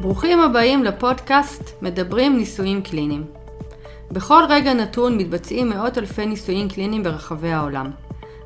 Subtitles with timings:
[0.00, 3.24] ברוכים הבאים לפודקאסט מדברים ניסויים קליניים.
[4.12, 7.90] בכל רגע נתון מתבצעים מאות אלפי ניסויים קליניים ברחבי העולם.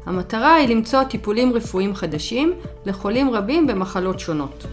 [0.07, 2.53] המטרה היא למצוא טיפולים רפואיים חדשים
[2.87, 4.65] לחולים רבים במחלות שונות.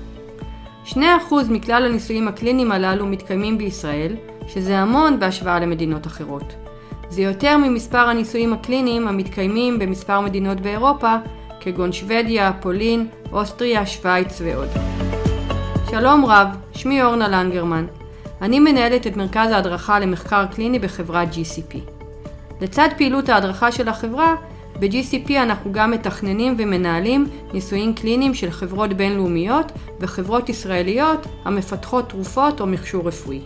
[0.85, 0.95] 2%
[1.49, 4.15] מכלל הניסויים הקליניים הללו מתקיימים בישראל,
[4.47, 6.53] שזה המון בהשוואה למדינות אחרות.
[7.09, 11.15] זה יותר ממספר הניסויים הקליניים המתקיימים במספר מדינות באירופה,
[11.63, 14.69] כגון שוודיה, פולין, אוסטריה, שווייץ ועוד.
[15.91, 17.85] שלום רב, שמי אורנה לנגרמן.
[18.41, 21.77] אני מנהלת את מרכז ההדרכה למחקר קליני בחברת GCP.
[22.61, 24.35] לצד פעילות ההדרכה של החברה,
[24.79, 32.67] ב-GCP אנחנו גם מתכננים ומנהלים ניסויים קליניים של חברות בינלאומיות וחברות ישראליות המפתחות תרופות או
[32.67, 33.41] מכשור רפואי.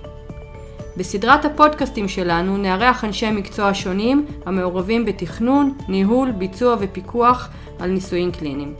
[0.97, 7.49] בסדרת הפודקאסטים שלנו נארח אנשי מקצוע שונים המעורבים בתכנון, ניהול, ביצוע ופיקוח
[7.79, 8.73] על ניסויים קליניים.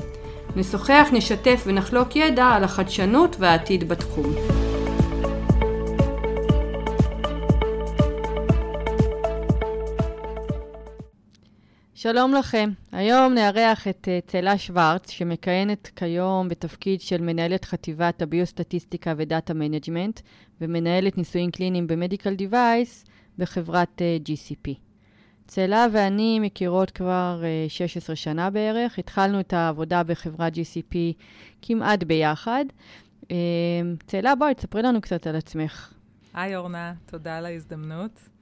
[0.55, 4.54] נשוחח, נשתף ונחלוק ידע על החדשנות והעתיד בתחום.
[12.07, 12.69] שלום לכם.
[12.91, 19.53] היום נארח את uh, צלה שוורץ, שמכהנת כיום בתפקיד של מנהלת חטיבת הביוסטטיסטיקה ו data
[19.53, 20.19] management,
[20.61, 23.05] ומנהלת ניסויים קליניים ב medical device
[23.37, 24.71] בחברת uh, GCP.
[25.47, 28.99] צלה ואני מכירות כבר uh, 16 שנה בערך.
[28.99, 30.95] התחלנו את העבודה בחברת GCP
[31.61, 32.65] כמעט ביחד.
[34.07, 35.93] צלה, בואי, תספרי לנו קצת על עצמך.
[36.33, 38.34] היי אורנה, תודה על ההזדמנות.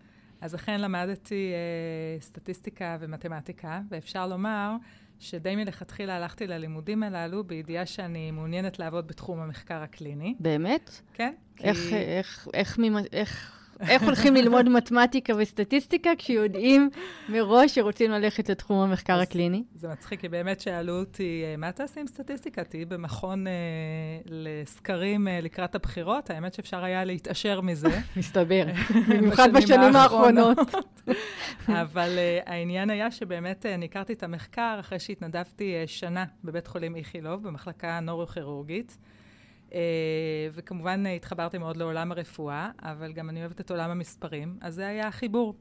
[0.43, 4.75] אז אכן למדתי אה, סטטיסטיקה ומתמטיקה, ואפשר לומר
[5.19, 10.35] שדי מלכתחילה הלכתי ללימודים הללו בידיעה שאני מעוניינת לעבוד בתחום המחקר הקליני.
[10.39, 11.01] באמת?
[11.13, 11.33] כן.
[11.63, 11.95] איך, כי...
[11.95, 16.89] איך, איך, איך, איך איך הולכים ללמוד מתמטיקה וסטטיסטיקה כשיודעים
[17.29, 19.63] מראש שרוצים ללכת לתחום המחקר הקליני?
[19.75, 22.63] זה מצחיק, כי באמת שאלו אותי, אה, מה תעשי עם סטטיסטיקה?
[22.63, 23.51] תהיי במכון אה,
[24.25, 26.29] לסקרים אה, לקראת הבחירות?
[26.29, 27.99] האמת שאפשר היה להתעשר מזה.
[28.17, 28.65] מסתבר,
[29.09, 30.57] במיוחד בשנים האחרונות.
[31.67, 36.67] אבל אה, העניין היה שבאמת אה, אני הכרתי את המחקר אחרי שהתנדבתי אה, שנה בבית
[36.67, 38.97] חולים איכילוב, במחלקה נורו-כירורגית.
[39.73, 39.75] Uh,
[40.53, 44.87] וכמובן uh, התחברתי מאוד לעולם הרפואה, אבל גם אני אוהבת את עולם המספרים, אז זה
[44.87, 45.55] היה החיבור.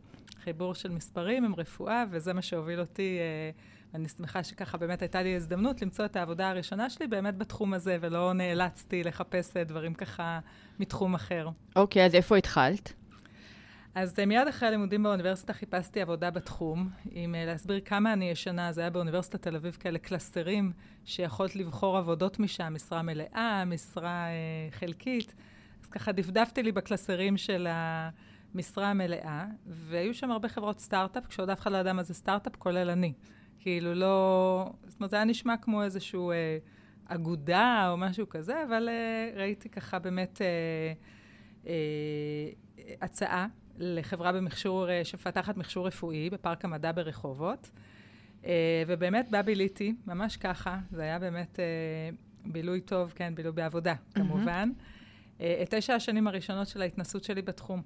[0.44, 5.22] חיבור של מספרים עם רפואה, וזה מה שהוביל אותי, uh, אני שמחה שככה באמת הייתה
[5.22, 10.40] לי הזדמנות למצוא את העבודה הראשונה שלי באמת בתחום הזה, ולא נאלצתי לחפש דברים ככה
[10.80, 11.48] מתחום אחר.
[11.76, 12.92] אוקיי, okay, אז איפה התחלת?
[13.94, 18.90] אז מיד אחרי הלימודים באוניברסיטה חיפשתי עבודה בתחום, עם להסביר כמה אני ישנה, זה היה
[18.90, 20.72] באוניברסיטת תל אביב כאלה קלסטרים,
[21.04, 25.34] שיכולת לבחור עבודות משם, משרה מלאה, משרה אה, חלקית.
[25.82, 31.60] אז ככה דפדפתי לי בקלסרים של המשרה המלאה, והיו שם הרבה חברות סטארט-אפ, כשעוד אף
[31.60, 33.12] אחד לא ידע מה זה סטארט-אפ, כולל אני.
[33.58, 34.70] כאילו לא...
[34.86, 36.58] זאת אומרת, זה היה נשמע כמו איזושהי אה,
[37.06, 40.92] אגודה או משהו כזה, אבל אה, ראיתי ככה באמת אה,
[41.66, 42.52] אה,
[43.00, 43.46] הצעה
[43.78, 47.70] לחברה במכשור, אה, שמפתחת מכשור רפואי בפארק המדע ברחובות.
[48.44, 51.64] אה, ובאמת בה ביליתי, ממש ככה, זה היה באמת אה,
[52.44, 54.70] בילוי טוב, כן, בילוי בעבודה, כמובן.
[55.36, 57.82] את תשע השנים הראשונות של ההתנסות שלי בתחום.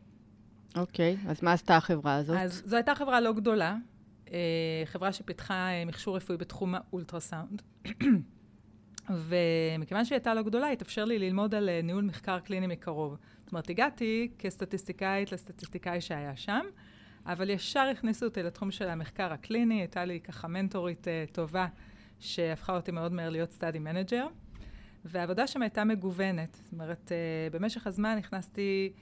[0.77, 2.37] אוקיי, okay, אז מה עשתה החברה הזאת?
[2.41, 3.77] אז זו הייתה חברה לא גדולה,
[4.85, 7.63] חברה שפיתחה מכשור רפואי בתחום האולטרסאונד.
[9.11, 13.17] ומכיוון שהיא הייתה לא גדולה, התאפשר לי ללמוד על ניהול מחקר קליני מקרוב.
[13.47, 16.65] זאת אומרת, הגעתי כסטטיסטיקאית לסטטיסטיקאי שהיה שם,
[17.27, 21.67] אבל ישר הכניסו אותי לתחום של המחקר הקליני, הייתה לי ככה מנטורית uh, טובה,
[22.21, 24.27] שהפכה אותי מאוד מהר להיות study manager,
[25.05, 26.55] והעבודה שם הייתה מגוונת.
[26.65, 28.93] זאת אומרת, uh, במשך הזמן נכנסתי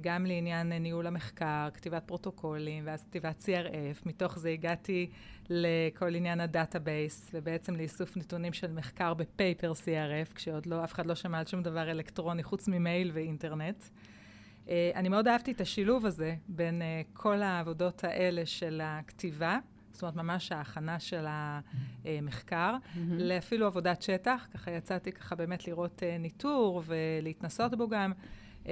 [0.00, 4.02] גם לעניין ניהול המחקר, כתיבת פרוטוקולים, ואז כתיבת CRF.
[4.06, 5.10] מתוך זה הגעתי
[5.50, 10.92] לכל עניין ה database, ובעצם לאיסוף נתונים של מחקר ב paper CRF, כשעוד לא, אף
[10.92, 13.84] אחד לא שמע על שום דבר אלקטרוני חוץ ממייל ואינטרנט.
[14.64, 19.58] Uh, אני מאוד אהבתי את השילוב הזה בין uh, כל העבודות האלה של הכתיבה,
[19.92, 22.98] זאת אומרת, ממש ההכנה של המחקר, mm-hmm.
[23.18, 28.12] לאפילו עבודת שטח, ככה יצאתי ככה באמת לראות uh, ניטור ולהתנסות בו גם.
[28.64, 28.66] Uh,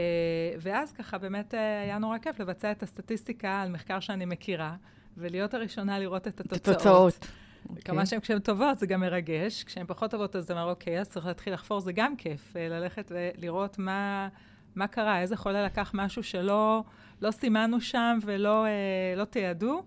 [0.60, 4.76] ואז ככה באמת uh, היה נורא כיף לבצע את הסטטיסטיקה על מחקר שאני מכירה,
[5.16, 6.62] ולהיות הראשונה לראות את התוצאות.
[6.62, 7.28] את התוצאות.
[7.68, 7.82] Okay.
[7.82, 11.08] כמה שהן כשהן טובות זה גם מרגש, כשהן פחות טובות אז זה אומר, אוקיי, אז
[11.08, 14.28] צריך להתחיל לחפור, זה גם כיף, ללכת ולראות מה...
[14.74, 16.84] מה קרה, איזה חולה לקח משהו שלא
[17.22, 18.70] לא סימנו שם ולא אה,
[19.16, 19.82] לא תיעדו,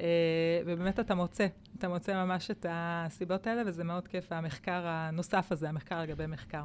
[0.00, 0.06] אה,
[0.66, 1.46] ובאמת אתה מוצא,
[1.78, 6.64] אתה מוצא ממש את הסיבות האלה, וזה מאוד כיף, המחקר הנוסף הזה, המחקר לגבי מחקר.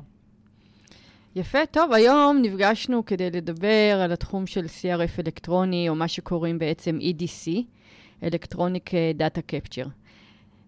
[1.38, 7.00] יפה, טוב, היום נפגשנו כדי לדבר על התחום של CRF אלקטרוני, או מה שקוראים בעצם
[7.02, 7.50] EDC,
[8.22, 9.90] Electronic Data Capture.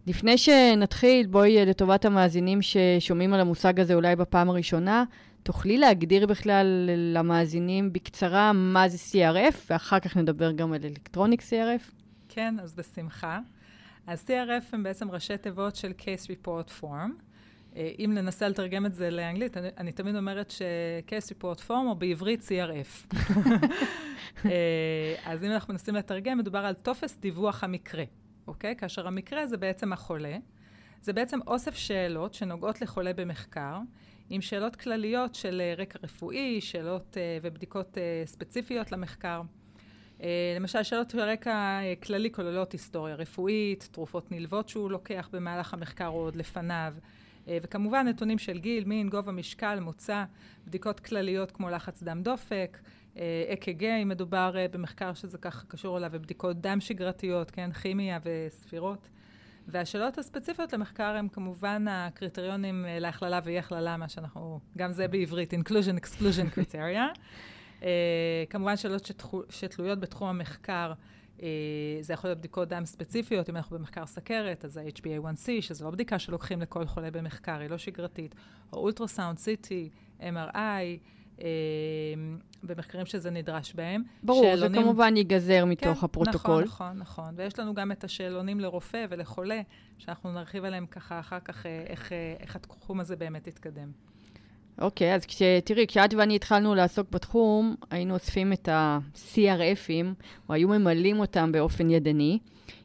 [0.07, 5.03] לפני שנתחיל, בואי לטובת המאזינים ששומעים על המושג הזה אולי בפעם הראשונה,
[5.43, 11.91] תוכלי להגדיר בכלל למאזינים בקצרה מה זה CRF, ואחר כך נדבר גם על אלקטרוניק CRF?
[12.29, 13.39] כן, אז בשמחה.
[14.07, 17.26] אז CRF הם בעצם ראשי תיבות של Case Report Form.
[17.77, 21.95] אה, אם ננסה לתרגם את זה לאנגלית, אני, אני תמיד אומרת ש-Case Report Form, או
[21.95, 23.15] בעברית CRF.
[24.45, 28.03] אה, אז אם אנחנו מנסים לתרגם, מדובר על טופס דיווח המקרה,
[28.47, 28.75] אוקיי?
[28.75, 30.38] כאשר המקרה זה בעצם החולה.
[31.01, 33.77] זה בעצם אוסף שאלות שנוגעות לחולה במחקר,
[34.30, 39.41] עם שאלות כלליות של אה, רקע רפואי, שאלות ובדיקות ספציפיות למחקר.
[40.56, 46.35] למשל, שאלות רקע כללי כוללות היסטוריה רפואית, תרופות נלוות שהוא לוקח במהלך המחקר או עוד
[46.35, 46.94] לפניו,
[47.47, 50.23] וכמובן נתונים של גיל, מין, גובה, משקל, מוצא,
[50.67, 52.77] בדיקות כלליות כמו לחץ דם דופק,
[53.53, 59.09] אק"ג, אם מדובר אה, במחקר שזה ככה קשור אליו, ובדיקות דם שגרתיות, כן, כימיה וספירות.
[59.67, 65.53] והשאלות הספציפיות למחקר הם כמובן הקריטריונים אה, להכללה ואי הכללה, מה שאנחנו, גם זה בעברית,
[65.53, 67.17] inclusion exclusion criteria.
[67.79, 67.83] uh,
[68.49, 70.94] כמובן שאלות שתחו, שתלויות בתחום המחקר, אה,
[72.01, 76.19] זה יכול להיות בדיקות דם ספציפיות, אם אנחנו במחקר סכרת, אז ה-HbA1c, שזו לא בדיקה
[76.19, 78.35] שלוקחים לכל חולה במחקר, היא לא שגרתית,
[78.73, 79.69] או אולטרסאונד, CT,
[80.21, 80.55] MRI,
[81.41, 81.47] אה,
[82.63, 84.03] במחקרים שזה נדרש בהם.
[84.23, 84.71] ברור, שאלונים...
[84.71, 86.63] זה כמובן ייגזר מתוך כן, הפרוטוקול.
[86.63, 87.33] נכון, נכון, נכון.
[87.35, 89.61] ויש לנו גם את השאלונים לרופא ולחולה,
[89.97, 93.91] שאנחנו נרחיב עליהם ככה אחר כך, אה, איך, איך התחום הזה באמת יתקדם.
[94.81, 95.25] אוקיי, אז
[95.63, 101.89] תראי, כשאת ואני התחלנו לעסוק בתחום, היינו אוספים את ה-CRFים, או היו ממלאים אותם באופן
[101.89, 102.39] ידני,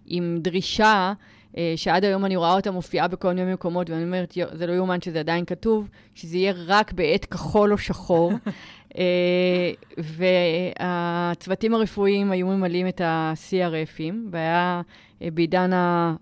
[0.06, 1.12] עם דרישה
[1.56, 5.00] אה, שעד היום אני רואה אותה מופיעה בכל מיני מקומות, ואני אומרת, זה לא יאומן
[5.00, 8.32] שזה עדיין כתוב, שזה יהיה רק בעת כחול או שחור.
[8.98, 14.82] אה, והצוותים הרפואיים היו ממלאים את ה-CRFים, והיה
[15.22, 15.70] אה, בעידן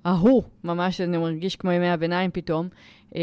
[0.04, 2.68] ההוא, ממש אני מרגיש כמו ימי הביניים פתאום,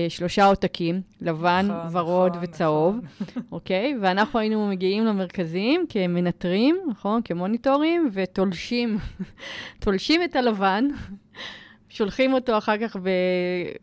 [0.09, 3.43] שלושה עותקים, לבן, נכון, ורוד נכון, וצהוב, נכון.
[3.51, 3.95] אוקיי?
[4.01, 7.21] ואנחנו היינו מגיעים למרכזים כמנטרים, נכון?
[7.21, 8.97] כמוניטורים, ותולשים,
[9.79, 10.87] תולשים את הלבן.
[11.89, 12.95] שולחים אותו אחר כך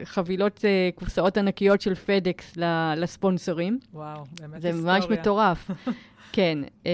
[0.02, 2.56] בחבילות, uh, קופסאות ענקיות של פדקס
[2.96, 3.78] לספונסרים.
[3.92, 5.00] וואו, באמת זה היסטוריה.
[5.00, 5.70] זה ממש מטורף.
[6.32, 6.86] כן, uh,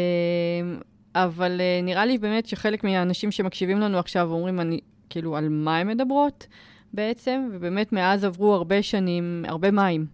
[1.14, 4.80] אבל uh, נראה לי באמת שחלק מהאנשים שמקשיבים לנו עכשיו אומרים, אני,
[5.10, 6.46] כאילו, על מה הן מדברות?
[6.94, 10.06] בעצם, ובאמת מאז עברו הרבה שנים, הרבה מים.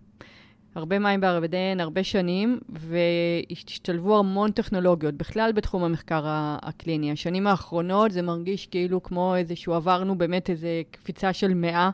[0.74, 6.22] הרבה מים בערבדיהן, הרבה שנים, והשתלבו המון טכנולוגיות, בכלל בתחום המחקר
[6.62, 7.12] הקליני.
[7.12, 11.90] השנים האחרונות זה מרגיש כאילו כמו איזשהו, עברנו באמת איזו קפיצה של מאה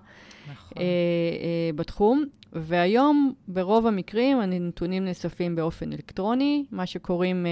[0.52, 0.78] נכון.
[0.78, 2.24] אה, אה, בתחום.
[2.52, 7.50] והיום, ברוב המקרים, הנתונים נאספים באופן אלקטרוני, מה שקוראים אה,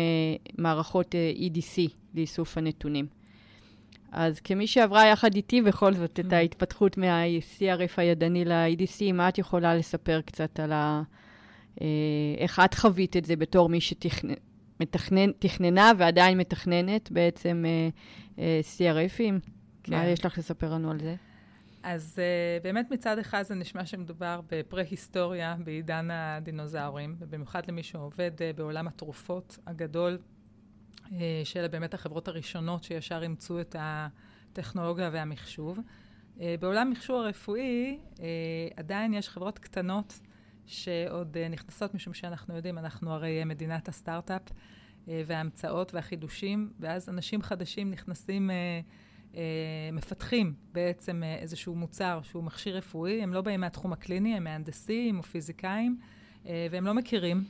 [0.58, 3.06] מערכות אה, EDC לאיסוף הנתונים.
[4.12, 6.34] אז כמי שעברה יחד איתי בכל זאת את mm.
[6.34, 11.02] ההתפתחות מה-CRF הידני ל-EDC, מה את יכולה לספר קצת על ה...
[11.80, 11.86] אה,
[12.38, 13.80] איך את חווית את זה בתור מי
[14.80, 17.88] שתכננה ועדיין מתכננת בעצם אה,
[18.38, 19.50] אה, CRFים?
[19.82, 19.92] כן.
[19.92, 21.14] מה יש לך לספר לנו על זה?
[21.82, 28.56] אז uh, באמת מצד אחד זה נשמע שמדובר בפרה-היסטוריה בעידן הדינוזאורים, ובמיוחד למי שעובד uh,
[28.56, 30.18] בעולם התרופות הגדול,
[31.44, 35.78] שאלה באמת החברות הראשונות שישר אימצו את הטכנולוגיה והמחשוב.
[36.40, 38.26] אה, בעולם המחשוב הרפואי אה,
[38.76, 40.20] עדיין יש חברות קטנות
[40.66, 44.42] שעוד נכנסות, משום שאנחנו יודעים, אנחנו הרי מדינת הסטארט-אפ
[45.08, 48.50] וההמצאות והחידושים, ואז אנשים חדשים נכנסים,
[49.92, 55.22] מפתחים בעצם איזשהו מוצר שהוא מכשיר רפואי, הם לא באים מהתחום הקליני, הם מהנדסים או
[55.22, 55.98] פיזיקאים,
[56.44, 57.44] והם לא מכירים.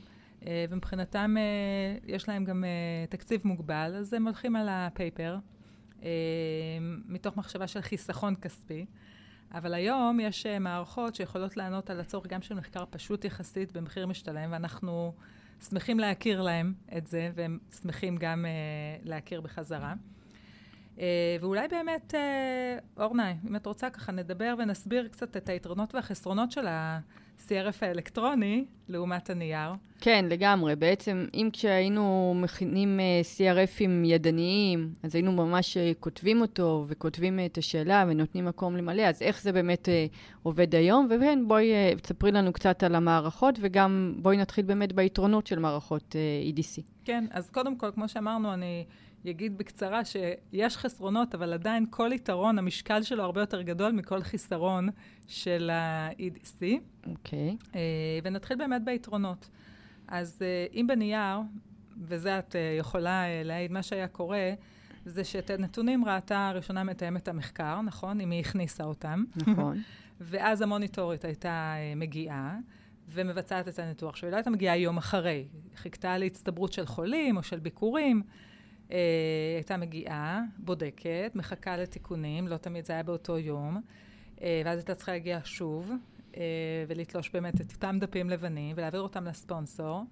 [0.45, 2.69] אה, ומבחינתם אה, יש להם גם אה,
[3.09, 5.37] תקציב מוגבל, אז הם הולכים על הפייפר,
[7.07, 8.85] מתוך מחשבה של חיסכון כספי.
[9.53, 14.51] אבל היום יש מערכות שיכולות לענות על הצורך גם של מחקר פשוט יחסית במחיר משתלם,
[14.51, 15.13] ואנחנו
[15.69, 18.45] שמחים להכיר להם את זה, והם שמחים גם
[19.03, 19.93] להכיר בחזרה.
[21.41, 22.13] ואולי באמת,
[22.97, 26.99] אורנה, אם את רוצה ככה נדבר ונסביר קצת את היתרונות והחסרונות של ה...
[27.47, 29.71] CRF האלקטרוני לעומת הנייר.
[30.01, 30.75] כן, לגמרי.
[30.75, 32.99] בעצם, אם כשהיינו מכינים
[33.37, 39.01] CRFים ידניים, אז היינו ממש uh, כותבים אותו וכותבים uh, את השאלה ונותנים מקום למלא,
[39.01, 39.89] אז איך זה באמת
[40.43, 41.07] עובד היום?
[41.09, 46.15] וכן, בואי תספרי לנו קצת על המערכות, וגם בואי נתחיל באמת ביתרונות של מערכות
[46.53, 46.81] EDC.
[47.05, 48.85] כן, אז קודם כל, כמו שאמרנו, אני...
[49.29, 54.89] אגיד בקצרה שיש חסרונות, אבל עדיין כל יתרון, המשקל שלו הרבה יותר גדול מכל חיסרון
[55.27, 56.63] של ה-EDC.
[57.07, 57.57] אוקיי.
[57.61, 57.65] Okay.
[57.65, 57.75] Uh,
[58.23, 59.49] ונתחיל באמת ביתרונות.
[60.07, 61.37] אז uh, אם בנייר,
[62.01, 64.53] וזה את uh, יכולה להעיד, מה שהיה קורה,
[65.05, 68.21] זה שאת הנתונים ראתה ראשונה מתאמת המחקר, נכון?
[68.21, 69.23] אם היא הכניסה אותם.
[69.35, 69.81] נכון.
[70.19, 72.57] ואז המוניטורית הייתה אה, מגיעה.
[73.13, 74.23] ומבצעת את הניתוח.
[74.23, 78.23] היא לא הייתה מגיעה יום אחרי, חיכתה להצטברות של חולים או של ביקורים.
[78.91, 78.97] אה,
[79.55, 83.81] הייתה מגיעה, בודקת, מחכה לתיקונים, לא תמיד זה היה באותו יום,
[84.41, 85.91] אה, ואז הייתה צריכה להגיע שוב,
[86.37, 86.41] אה,
[86.87, 90.03] ולתלוש באמת את אותם דפים לבנים, ולהעביר אותם לספונסור.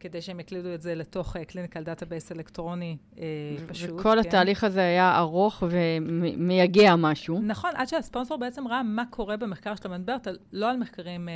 [0.00, 3.24] כדי שהם יקלידו את זה לתוך clinical database אלקטרוני אה,
[3.66, 3.90] פשוט.
[3.90, 4.18] וכל כן.
[4.18, 7.40] התהליך הזה היה ארוך ומייגע משהו.
[7.42, 11.28] נכון, עד שהספונסור בעצם ראה מה קורה במחקר שאתה מדברת, לא על מחקרים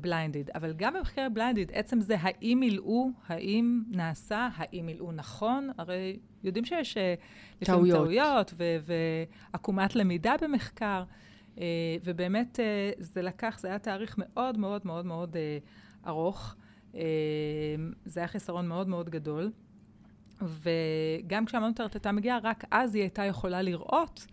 [0.00, 5.12] blinded, אה, אה, אבל גם במחקרי blinded, עצם זה האם מילאו, האם נעשה, האם מילאו
[5.12, 7.14] נכון, הרי יודעים שיש אה,
[7.58, 8.54] טעויות, טעויות
[9.52, 11.04] ועקומת למידה במחקר.
[11.56, 11.58] Uh,
[12.04, 16.54] ובאמת uh, זה לקח, זה היה תאריך מאוד מאוד מאוד מאוד uh, ארוך.
[16.96, 19.50] אמ, זה היה חיסרון מאוד מאוד גדול.
[20.42, 24.26] וגם כשהמונטרט הייתה מגיעה, רק אז היא הייתה יכולה לראות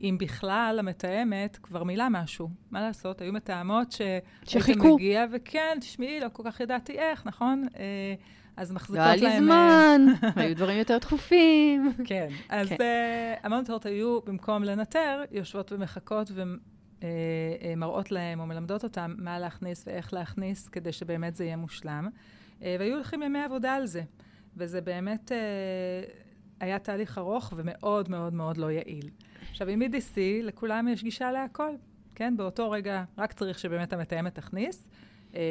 [0.00, 2.50] אם בכלל המתאמת כבר מילאה משהו.
[2.70, 3.20] מה לעשות?
[3.20, 4.00] היו מתאמות ש...
[4.44, 4.94] שחיכו.
[4.94, 7.66] מגיע, וכן, תשמעי, לא כל כך ידעתי איך, נכון?
[7.76, 8.14] אה,
[8.56, 9.20] אז מחזיקות להם...
[9.20, 10.06] לא היה לי זמן,
[10.42, 11.92] היו דברים יותר דחופים.
[12.04, 12.76] כן, אז כן.
[13.42, 16.44] Uh, היו, במקום לנטר, יושבות ומחכות אה, אה,
[17.76, 22.08] מראות להם או מלמדות אותם מה להכניס ואיך להכניס, כדי שבאמת זה יהיה מושלם.
[22.62, 24.02] אה, והיו הולכים ימי עבודה על זה.
[24.56, 25.32] וזה באמת
[26.60, 29.10] היה תהליך ארוך ומאוד מאוד מאוד לא יעיל.
[29.50, 31.70] עכשיו, עם EDC, לכולם יש גישה להכל,
[32.14, 32.36] כן?
[32.36, 34.88] באותו רגע רק צריך שבאמת המתאמת תכניס,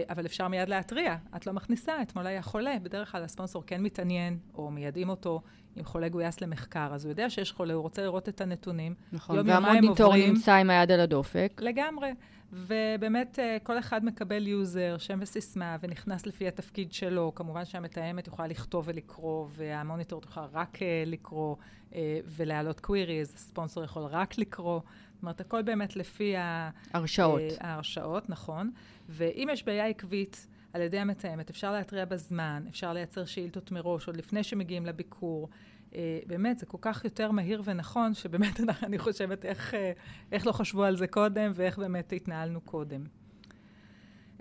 [0.10, 1.16] אבל אפשר מיד להתריע.
[1.36, 2.76] את לא מכניסה, אתמול היה חולה.
[2.84, 5.42] בדרך כלל הספונסור כן מתעניין, או מיידעים אותו,
[5.78, 8.94] אם חולה גויס למחקר, אז הוא יודע שיש חולה, הוא רוצה לראות את הנתונים.
[9.12, 11.62] נכון, והמוניטור נמצא עם היד על הדופק.
[11.62, 12.12] לגמרי.
[12.54, 17.32] ובאמת, אה, כל אחד מקבל user, שם וסיסמה, ונכנס לפי התפקיד שלו.
[17.36, 21.56] כמובן שהמתאמת יכולה לכתוב ולקרוא, והמוניטור תוכל רק אה, לקרוא
[21.96, 24.80] אה, ולהעלות queries, הספונסור יכול רק לקרוא.
[25.14, 27.42] זאת אומרת, הכל באמת לפי ההרשאות.
[27.60, 28.72] ההרשאות, נכון.
[29.10, 34.18] ואם יש בעיה עקבית, על ידי המתאמת, אפשר להתריע בזמן, אפשר לייצר שאילתות מראש, עוד
[34.18, 35.50] לפני שמגיעים לביקור.
[35.96, 39.92] אה, באמת, זה כל כך יותר מהיר ונכון, שבאמת אני חושבת איך, אה,
[40.32, 43.04] איך לא חשבו על זה קודם ואיך באמת התנהלנו קודם.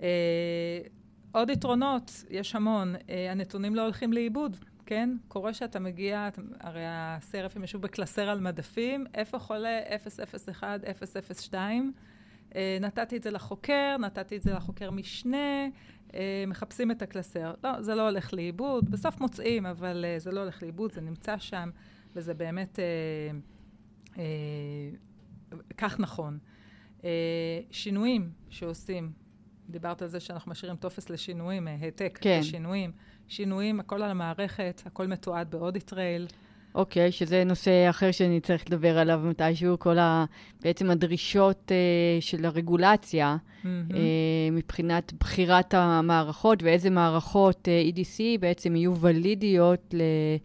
[0.01, 0.79] אה,
[1.31, 5.17] עוד יתרונות, יש המון, אה, הנתונים לא הולכים לאיבוד, כן?
[5.27, 9.79] קורה שאתה מגיע, אתה, הרי הסרפים ישבו בקלסר על מדפים, איפה חולה
[10.47, 10.81] 001,
[11.41, 12.01] 002, אה,
[12.81, 15.67] נתתי את זה לחוקר, נתתי את זה לחוקר משנה,
[16.13, 17.53] אה, מחפשים את הקלסר.
[17.63, 18.91] לא, זה לא הולך לאיבוד.
[18.91, 21.69] בסוף מוצאים, אבל אה, זה לא הולך לאיבוד, זה נמצא שם,
[22.15, 22.79] וזה באמת
[25.77, 26.37] כך נכון.
[27.71, 29.11] שינויים שעושים,
[29.69, 32.39] דיברת על זה שאנחנו משאירים טופס לשינויים, העתק כן.
[32.39, 32.91] לשינויים.
[33.27, 36.27] שינויים, הכל על המערכת, הכל מתועד ב audit trail.
[36.75, 40.25] אוקיי, okay, שזה נושא אחר שאני צריך לדבר עליו מתישהו, כל ה...
[40.63, 43.65] בעצם הדרישות uh, של הרגולציה, mm-hmm.
[43.91, 43.95] uh,
[44.51, 50.01] מבחינת בחירת המערכות ואיזה מערכות uh, EDC בעצם יהיו ולידיות ל...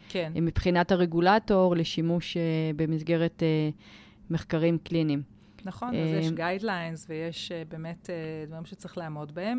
[0.09, 0.33] כן.
[0.35, 5.23] מבחינת הרגולטור לשימוש uh, במסגרת uh, מחקרים קליניים.
[5.65, 8.11] נכון, אז יש guidelines ויש באמת
[8.47, 9.59] דברים שצריך לעמוד בהם.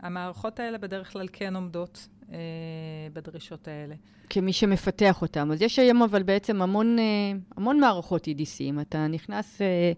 [0.00, 3.94] המערכות האלה בדרך כלל כן עומדות אה, בדרישות האלה.
[4.30, 5.52] כמי שמפתח אותם.
[5.52, 7.04] אז יש היום אבל בעצם המון, אה,
[7.56, 8.60] המון מערכות EDC.
[8.60, 9.92] אם אתה נכנס, אה,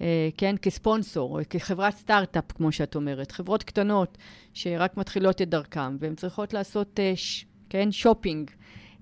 [0.00, 4.18] אה, כן, כספונסור, או כחברת סטארט-אפ, כמו שאת אומרת, חברות קטנות
[4.54, 8.50] שרק מתחילות את דרכם, והן צריכות לעשות, אה, ש, כן, שופינג.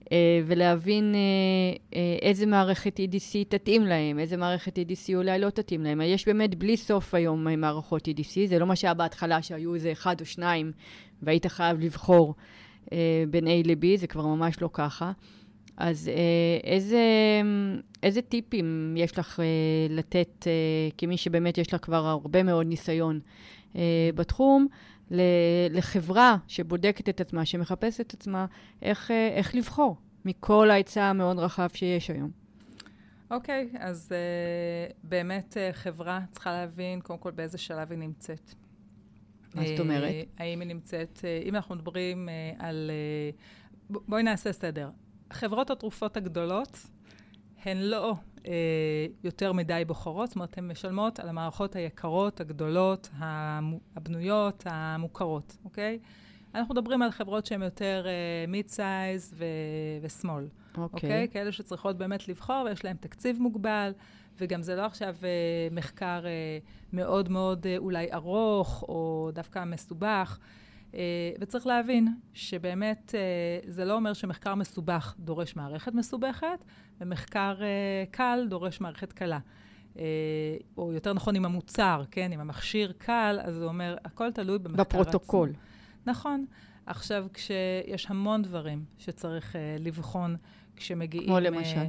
[0.01, 0.13] Uh,
[0.47, 6.01] ולהבין uh, uh, איזה מערכת EDC תתאים להם, איזה מערכת EDC אולי לא תתאים להם.
[6.01, 10.21] יש באמת בלי סוף היום מערכות EDC, זה לא מה שהיה בהתחלה, שהיו איזה אחד
[10.21, 10.73] או שניים,
[11.23, 12.60] והיית חייב לבחור אה,
[13.31, 15.13] בין A ל-B, זה כבר ממש לא ככה.
[15.77, 17.03] אז אה, איזה,
[18.03, 19.45] איזה טיפים יש לך אה,
[19.91, 20.53] לתת, אה,
[20.99, 23.21] כמי שבאמת יש לה כבר הרבה מאוד ניסיון
[23.77, 24.67] אה, בתחום,
[25.71, 28.47] לחברה שבודקת את עצמה, שמחפשת את עצמה,
[28.83, 32.31] איך, אה, איך לבחור מכל ההיצע המאוד רחב שיש היום?
[33.31, 38.55] אוקיי, okay, אז uh, באמת uh, חברה צריכה להבין קודם כל באיזה שלב היא נמצאת.
[39.55, 40.15] מה זאת אומרת?
[40.39, 42.29] האם היא נמצאת, אם אנחנו מדברים
[42.59, 42.91] על...
[43.91, 44.91] בואי נעשה סדר.
[45.33, 46.87] חברות התרופות הגדולות
[47.65, 48.15] הן לא
[48.47, 53.09] אה, יותר מדי בוחרות, זאת אומרת, הן משלמות על המערכות היקרות, הגדולות,
[53.97, 55.99] הבנויות, המוכרות, אוקיי?
[56.55, 58.07] אנחנו מדברים על חברות שהן יותר
[58.49, 59.35] מיד uh, סייז
[60.03, 60.45] ושמאל,
[60.77, 60.83] אוקיי?
[60.83, 61.29] אוקיי?
[61.33, 63.93] כאלה שצריכות באמת לבחור ויש להן תקציב מוגבל,
[64.39, 70.39] וגם זה לא עכשיו uh, מחקר uh, מאוד מאוד uh, אולי ארוך, או דווקא מסובך.
[71.41, 73.15] וצריך להבין שבאמת
[73.67, 76.65] זה לא אומר שמחקר מסובך דורש מערכת מסובכת,
[77.01, 77.55] ומחקר
[78.11, 79.39] קל דורש מערכת קלה.
[80.77, 82.33] או יותר נכון, עם המוצר, כן?
[82.33, 85.49] אם המכשיר קל, אז זה אומר, הכל תלוי במחקר בפרוטוקול.
[85.49, 85.70] עצמו.
[86.07, 86.47] נכון.
[86.87, 90.37] עכשיו, כשיש המון דברים שצריך uh, לבחון
[90.77, 91.27] כשמגיעים...
[91.27, 91.85] כמו למשל?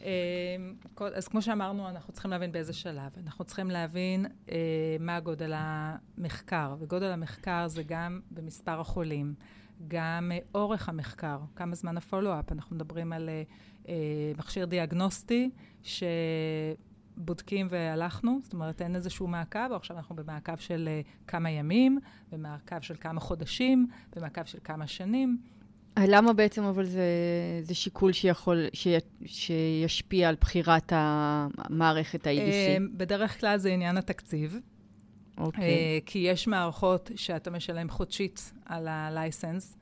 [0.00, 3.12] Uh, uh, אז כמו שאמרנו, אנחנו צריכים להבין באיזה שלב.
[3.22, 4.50] אנחנו צריכים להבין uh,
[5.00, 9.34] מה גודל המחקר, וגודל המחקר זה גם במספר החולים,
[9.88, 12.52] גם uh, אורך המחקר, כמה זמן הפולו-אפ.
[12.52, 13.88] אנחנו מדברים על uh, uh,
[14.38, 15.50] מכשיר דיאגנוסטי,
[15.82, 16.02] ש...
[17.16, 21.98] בודקים והלכנו, זאת אומרת, אין איזשהו מעקב, או עכשיו אנחנו במעקב של uh, כמה ימים,
[22.32, 25.38] במעקב של כמה חודשים, במעקב של כמה שנים.
[25.98, 27.08] למה בעצם אבל זה,
[27.62, 28.88] זה שיקול שיכול, ש,
[29.26, 32.36] שישפיע על בחירת המערכת ה-EDC?
[32.36, 34.58] אה, בדרך כלל זה עניין התקציב.
[35.38, 35.62] אוקיי.
[35.62, 35.64] Okay.
[35.64, 39.76] אה, כי יש מערכות שאתה משלם חודשית על ה-license,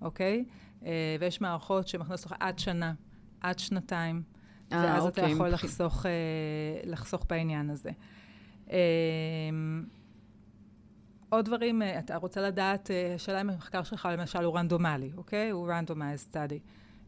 [0.00, 0.44] אוקיי?
[0.80, 0.84] Okay?
[1.20, 2.92] ויש מערכות שמכניסות לך עד שנה,
[3.40, 4.22] עד שנתיים.
[4.72, 5.64] אה, ואז אוקיי, אתה יכול מבח...
[5.64, 6.10] לחסוך, אה,
[6.84, 7.90] לחסוך בעניין הזה.
[8.70, 8.78] אה,
[11.28, 15.50] עוד דברים, אתה רוצה לדעת, השאלה אם המחקר שלך למשל הוא רנדומלי, אוקיי?
[15.50, 16.58] הוא randomized study.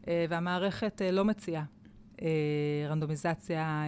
[0.07, 1.63] אה, והמערכת לא מציעה
[2.89, 3.83] רנדומיזציה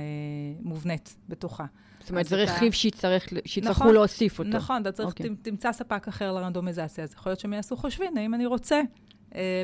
[0.60, 1.65] מובנית בתוכה.
[2.00, 4.50] זאת אומרת, זה רכיב שיצטרכו נכון, להוסיף אותו.
[4.50, 5.12] נכון, אתה צריך, okay.
[5.12, 5.36] אוקיי.
[5.41, 7.03] תמצא ספק אחר לרנדומיזציה.
[7.03, 8.81] אז יכול להיות שהם יעשו חושבים, האם אני רוצה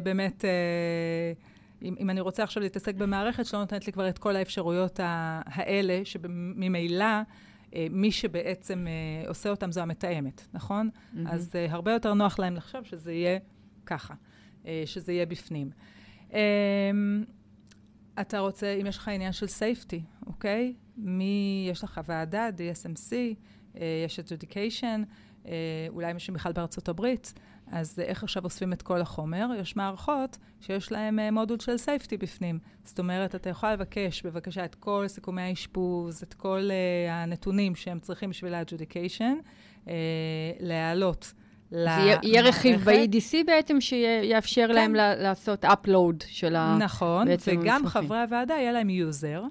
[0.03, 0.46] באמת...
[1.84, 5.00] אם, אם אני רוצה עכשיו להתעסק במערכת שלא נותנת לי כבר את כל האפשרויות
[5.46, 7.06] האלה, שממילא
[7.75, 10.90] אה, מי שבעצם אה, עושה אותם זו המתאמת, נכון?
[10.90, 11.18] Mm-hmm.
[11.28, 13.40] אז אה, הרבה יותר נוח להם לחשוב שזה יהיה
[13.86, 14.13] ככה,
[14.86, 15.70] שזה יהיה בפנים.
[16.32, 16.38] אמ,
[18.22, 20.74] אתה רוצה, אם יש לך עניין של safety, אוקיי?
[20.98, 23.13] מי, יש לך ועדה, DSMC,
[24.06, 25.00] יש adjudication,
[25.90, 27.34] אולי מישהו בכלל בארצות הברית.
[27.72, 29.48] אז איך עכשיו אוספים את כל החומר?
[29.60, 32.60] יש מערכות שיש להן אה, מודול של safety בפנים.
[32.84, 38.00] זאת אומרת, אתה יכול לבקש בבקשה את כל סיכומי האשפוז, את כל uh, הנתונים שהם
[38.00, 39.34] צריכים בשביל ה adjudication,
[39.86, 39.89] uh,
[40.60, 41.34] להעלות.
[41.72, 44.74] זה יהיה רכיב ב-EDC בעצם שיאפשר כן.
[44.74, 46.78] להם לעשות upload של ה...
[46.80, 47.88] נכון, וגם מסמכים.
[47.88, 49.43] חברי הוועדה יהיה להם user.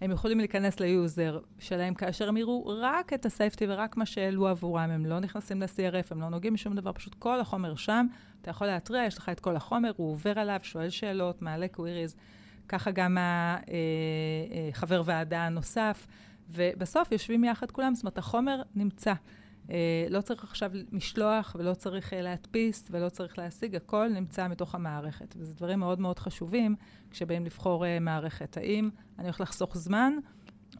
[0.00, 4.06] הם יכולים להיכנס ל user שלהם כאשר הם יראו רק את ה safety ורק מה
[4.06, 4.90] שהעלו עבורם.
[4.90, 8.06] הם לא נכנסים ל-CRF, הם לא נוגעים בשום דבר, פשוט כל החומר שם.
[8.40, 12.16] אתה יכול להתריע, יש לך את כל החומר, הוא עובר עליו, שואל שאלות, מעלה queries.
[12.68, 16.06] ככה גם החבר אה, אה, ועדה הנוסף.
[16.50, 19.12] ובסוף יושבים יחד כולם, זאת אומרת, החומר נמצא.
[19.70, 24.74] אה, לא צריך עכשיו משלוח ולא צריך אה, להדפיס ולא צריך להשיג, הכל נמצא מתוך
[24.74, 25.34] המערכת.
[25.38, 26.76] וזה דברים מאוד מאוד חשובים
[27.10, 28.56] כשבאים לבחור אה, מערכת.
[28.56, 30.12] האם אני הולך לחסוך זמן,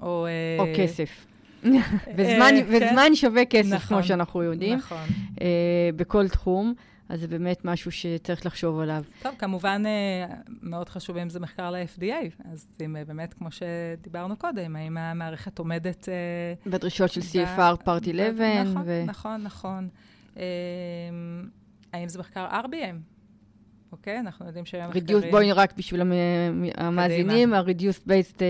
[0.02, 0.26] או...
[0.58, 1.26] או כסף.
[2.16, 2.66] וזמן, כן.
[2.68, 5.06] וזמן שווה כסף, נכון, כמו שאנחנו יודעים, נכון.
[5.96, 6.74] בכל תחום.
[7.10, 9.04] אז זה באמת משהו שצריך לחשוב עליו.
[9.22, 14.36] טוב, כמובן, אה, מאוד חשוב אם זה מחקר ל-FDA, אז אם אה, באמת, כמו שדיברנו
[14.36, 16.08] קודם, האם המערכת עומדת...
[16.08, 18.62] אה, בדרישות של CFR פארט 11.
[18.64, 19.02] נכון, ו...
[19.06, 19.88] נכון, נכון.
[21.92, 23.19] האם זה מחקר RBM?
[23.92, 24.18] אוקיי?
[24.18, 25.18] אנחנו יודעים שהיום מחקרים...
[25.18, 26.00] Reduced, בואי רק בשביל
[26.76, 28.42] המאזינים, ה-Reduced Based,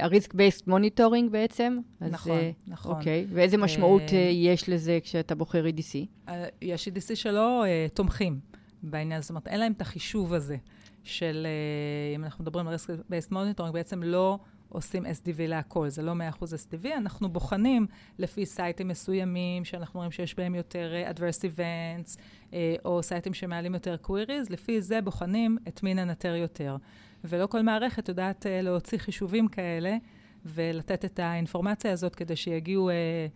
[0.00, 1.76] ה-Risk Based Monitoring בעצם.
[2.00, 2.96] נכון, אז, נכון.
[2.96, 6.30] אוקיי, ואיזה משמעות uh, יש לזה כשאתה בוחר EDC?
[6.62, 8.40] יש EDC שלא uh, תומכים
[8.82, 10.56] בעניין, זאת אומרת, אין להם את החישוב הזה
[11.02, 14.38] של, uh, אם אנחנו מדברים על Risk Based Monitoring, בעצם לא...
[14.74, 17.86] עושים SDV להכל, זה לא 100% SDV, אנחנו בוחנים
[18.18, 22.16] לפי site ים מסוימים, שאנחנו רואים שיש בהם יותר uh, adverse events,
[22.50, 26.76] uh, או site ים שמעלים יותר queries, לפי זה בוחנים את מי ננטר יותר.
[27.24, 29.96] ולא כל מערכת יודעת uh, להוציא חישובים כאלה,
[30.44, 32.90] ולתת את האינפורמציה הזאת כדי שיגיעו...
[32.90, 33.26] אה,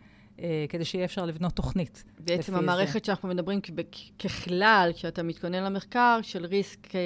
[0.68, 2.04] כדי שיהיה אפשר לבנות תוכנית.
[2.18, 3.06] בעצם המערכת זה.
[3.06, 3.60] שאנחנו מדברים
[4.18, 7.00] ככלל, כשאתה מתכונן למחקר, של risk, אה,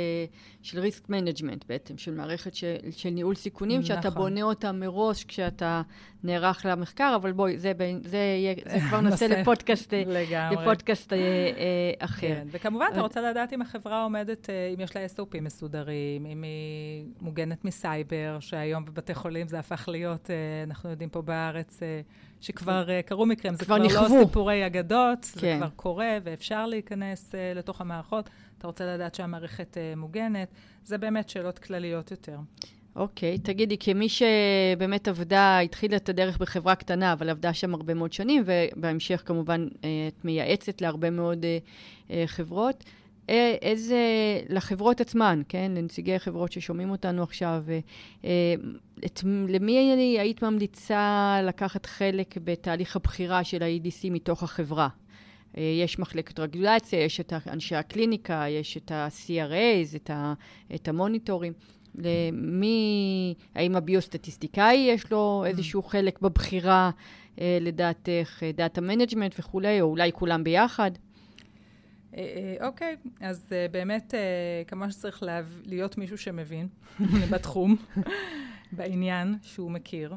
[0.63, 3.97] של risk management בעצם, של מערכת של, של ניהול סיכונים, נכון.
[3.97, 5.83] שאתה בונה אותה מראש כשאתה
[6.25, 7.73] נערך למחקר, אבל בואי, זה,
[8.05, 12.21] זה, יהיה, זה כבר נושא לפודקאסט, אה, לפודקאסט אה, אה, אחר.
[12.21, 17.05] כן, וכמובן, אתה רוצה לדעת אם החברה עומדת, אם יש לה SOP מסודרים, אם היא
[17.21, 20.31] מוגנת מסייבר, שהיום בבתי חולים זה הפך להיות,
[20.67, 21.81] אנחנו יודעים פה בארץ,
[22.43, 25.41] שכבר קרו מקרים, זה כבר, כבר לא סיפורי אגדות, כן.
[25.41, 28.31] זה כבר קורה ואפשר להיכנס לתוך המערכות.
[28.59, 30.49] אתה רוצה לדעת שהמערכת מוגנת,
[30.85, 32.39] זה באמת שאלות כלליות יותר.
[32.97, 37.95] אוקיי, okay, תגידי, כמי שבאמת עבדה, התחילה את הדרך בחברה קטנה, אבל עבדה שם הרבה
[37.95, 39.69] מאוד שנים, ובהמשך כמובן
[40.09, 41.59] את מייעצת להרבה מאוד אה,
[42.11, 42.85] אה, חברות,
[43.63, 43.99] איזה,
[44.49, 47.65] לחברות עצמן, כן, לנציגי חברות ששומעים אותנו עכשיו,
[49.05, 49.73] את, למי
[50.19, 54.89] היית ממליצה לקחת חלק בתהליך הבחירה של ה-EDC מתוך החברה?
[55.55, 60.35] יש מחלקת רגולציה, יש את אנשי הקליניקה, יש את ה-CRAs, את, ה,
[60.75, 61.53] את המוניטורים.
[61.95, 66.91] למי, האם הביוסטטיסטיקאי יש לו איזשהו חלק בבחירה,
[67.39, 70.91] לדעתך, data management וכולי, או אולי כולם ביחד?
[72.17, 74.15] אה, אה, אוקיי, אז אה, באמת,
[74.67, 75.23] כמובן שצריך
[75.65, 76.69] להיות מישהו שמבין
[77.33, 77.77] בתחום,
[78.73, 80.15] בעניין שהוא מכיר.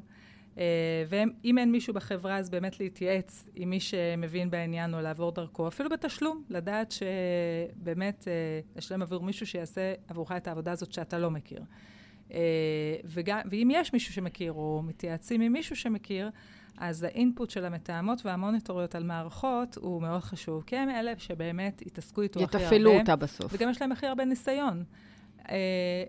[1.09, 5.89] ואם אין מישהו בחברה, אז באמת להתייעץ עם מי שמבין בעניין או לעבור דרכו, אפילו
[5.89, 8.27] בתשלום, לדעת שבאמת
[8.75, 11.61] לשלם עבור מישהו שיעשה עבורך את העבודה הזאת שאתה לא מכיר.
[13.05, 16.29] וגם, ואם יש מישהו שמכיר, או מתייעצים עם מישהו שמכיר,
[16.77, 22.21] אז האינפוט של המתאמות והמוניטוריות על מערכות הוא מאוד חשוב, כי הם אלה שבאמת יתעסקו
[22.21, 22.65] איתו הכי הרבה.
[22.65, 23.53] יתפעלו אותה בסוף.
[23.53, 24.83] וגם יש להם הכי הרבה ניסיון.
[25.49, 26.03] אה,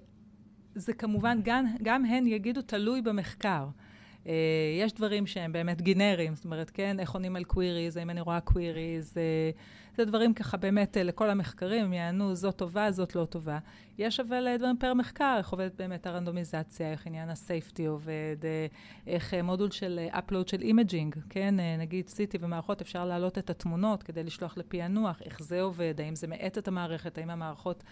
[0.75, 3.67] זה כמובן, גם, גם הן יגידו תלוי במחקר.
[4.25, 4.29] Uh,
[4.81, 8.41] יש דברים שהם באמת גנריים, זאת אומרת, כן, איך עונים על קוויריז, האם אני רואה
[8.41, 13.59] קוויריז, uh, זה דברים ככה באמת uh, לכל המחקרים, יענו, זאת טובה, זאת לא טובה.
[13.99, 18.37] יש אבל uh, דברים per מחקר, איך עובדת באמת הרנדומיזציה, איך עניין ה safety עובד,
[18.41, 18.75] uh,
[19.07, 24.03] איך uh, מודול של upload של imaging, כן, נגיד CT ומערכות, אפשר להעלות את התמונות
[24.03, 27.85] כדי לשלוח לפענוח, איך זה עובד, האם זה מאט את המערכת, האם המערכות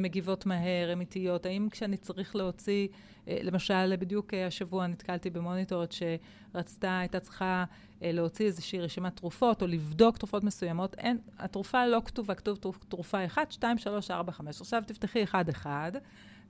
[0.00, 2.88] מגיבות מהר, אמיתיות, האם כשאני צריך להוציא...
[3.28, 7.64] אה, למשל, בדיוק אה, השבוע נתקלתי במוניטורית שרצתה, הייתה צריכה
[8.02, 10.94] אה, להוציא איזושהי רשימת תרופות, או לבדוק תרופות מסוימות.
[10.98, 14.60] אין, התרופה לא כתובה, כתוב תרופה 1, 2, 3, 4, 5.
[14.60, 15.92] עכשיו תפתחי 1, 1,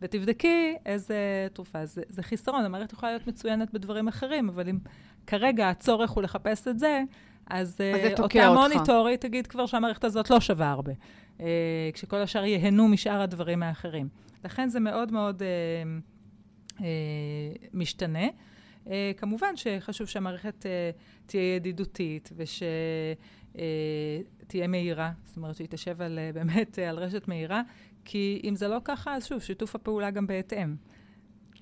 [0.03, 1.87] ותבדקי איזה תרופה.
[1.87, 4.79] זה, זה חיסרון, המערכת יכולה להיות מצוינת בדברים אחרים, אבל אם
[5.27, 7.03] כרגע הצורך הוא לחפש את זה,
[7.47, 7.81] אז,
[8.15, 10.93] אז אותה מוניטורית תגיד כבר שהמערכת הזאת לא שווה הרבה,
[11.93, 14.09] כשכל השאר ייהנו משאר הדברים האחרים.
[14.45, 15.43] לכן זה מאוד מאוד...
[16.81, 16.87] אה,
[17.73, 18.27] משתנה.
[18.91, 20.91] אה, כמובן שחשוב שהמערכת אה,
[21.27, 22.67] תהיה ידידותית ושתהיה
[24.69, 27.63] מהירה, זאת אומרת שהיא תשב על, באמת על רשת מהירה,
[28.07, 30.77] כי אם זה לא ככה, אז שוב, שיתוף הפעולה גם בהתאם.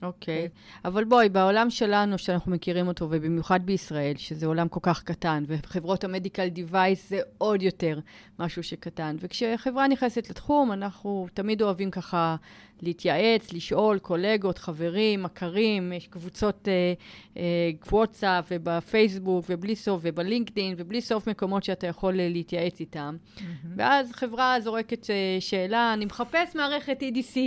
[0.05, 0.79] אוקיי, okay.
[0.89, 6.05] אבל בואי, בעולם שלנו, שאנחנו מכירים אותו, ובמיוחד בישראל, שזה עולם כל כך קטן, וחברות
[6.05, 7.99] המדיקל דיווייס זה עוד יותר
[8.39, 9.17] משהו שקטן.
[9.21, 12.37] וכשחברה נכנסת לתחום, אנחנו תמיד אוהבים ככה
[12.83, 16.93] להתייעץ, לשאול קולגות, חברים, מכרים, יש קבוצות אה,
[17.37, 23.17] אה, וואטסאפ ובפייסבוק ובלי סוף ובלינקדאין ובלי סוף מקומות שאתה יכול אה, להתייעץ איתם.
[23.37, 23.41] Mm-hmm.
[23.77, 27.39] ואז חברה זורקת אה, שאלה, אני מחפש מערכת EDC.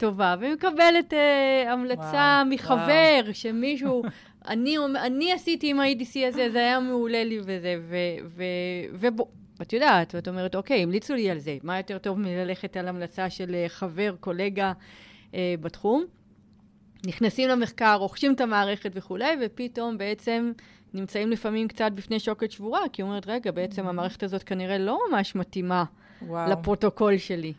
[0.00, 3.34] טובה, ומקבלת אה, המלצה וואו, מחבר, וואו.
[3.34, 4.02] שמישהו,
[4.48, 7.80] אני, אני עשיתי עם ה-EDC הזה, זה היה מעולה לי וזה,
[8.92, 9.26] ובוא,
[9.62, 13.30] את יודעת, ואת אומרת, אוקיי, המליצו לי על זה, מה יותר טוב מללכת על המלצה
[13.30, 14.72] של אה, חבר, קולגה
[15.34, 16.04] אה, בתחום?
[17.06, 20.52] נכנסים למחקר, רוכשים את המערכת וכולי, ופתאום בעצם
[20.94, 24.98] נמצאים לפעמים קצת בפני שוקת שבורה, כי היא אומרת, רגע, בעצם המערכת הזאת כנראה לא
[25.10, 25.84] ממש מתאימה
[26.22, 26.50] וואו.
[26.50, 27.52] לפרוטוקול שלי.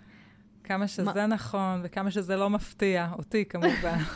[0.64, 1.28] כמה שזה מה?
[1.28, 3.98] נכון, וכמה שזה לא מפתיע, אותי כמובן.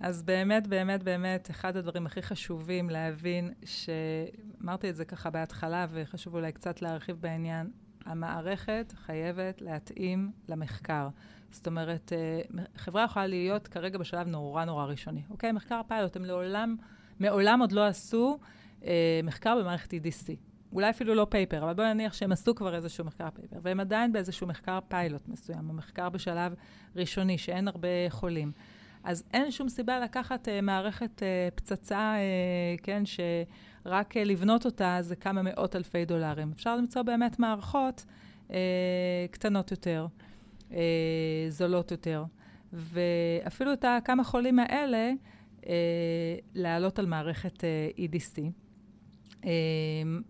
[0.00, 6.34] אז באמת, באמת, באמת, אחד הדברים הכי חשובים להבין, שאמרתי את זה ככה בהתחלה, וחשוב
[6.34, 7.70] אולי קצת להרחיב בעניין,
[8.04, 11.08] המערכת חייבת להתאים למחקר.
[11.50, 15.22] זאת אומרת, אה, חברה יכולה להיות כרגע בשלב נורא נורא ראשוני.
[15.30, 15.52] אוקיי?
[15.52, 16.76] מחקר פיילוט, הם לעולם,
[17.20, 18.38] מעולם עוד לא עשו
[18.84, 20.47] אה, מחקר במערכת EDC.
[20.72, 24.12] אולי אפילו לא paper, אבל בואי נניח שהם עשו כבר איזשהו מחקר paper, והם עדיין
[24.12, 26.54] באיזשהו מחקר פיילוט מסוים, או מחקר בשלב
[26.96, 28.52] ראשוני, שאין הרבה חולים.
[29.04, 34.98] אז אין שום סיבה לקחת uh, מערכת uh, פצצה, uh, כן, שרק uh, לבנות אותה
[35.00, 36.50] זה כמה מאות אלפי דולרים.
[36.52, 38.04] אפשר למצוא באמת מערכות
[38.48, 38.52] uh,
[39.30, 40.06] קטנות יותר,
[40.70, 40.74] uh,
[41.48, 42.24] זולות יותר,
[42.72, 45.12] ואפילו את הכמה חולים האלה,
[45.60, 45.66] uh,
[46.54, 48.40] להעלות על מערכת uh, EDC.
[49.44, 50.20] אמ,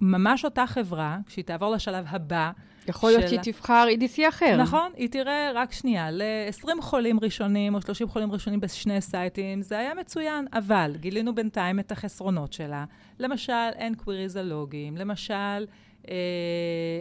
[0.00, 2.50] וממש אותה חברה, כשהיא תעבור לשלב הבא,
[2.88, 4.56] יכול להיות שהיא תבחר EDC אחר.
[4.56, 9.78] נכון, היא תראה, רק שנייה, ל-20 חולים ראשונים או 30 חולים ראשונים בשני סייטים, זה
[9.78, 12.84] היה מצוין, אבל גילינו בינתיים את החסרונות שלה.
[13.18, 15.66] למשל, אין קוויריז הלוגיים, למשל,
[16.08, 16.14] אה,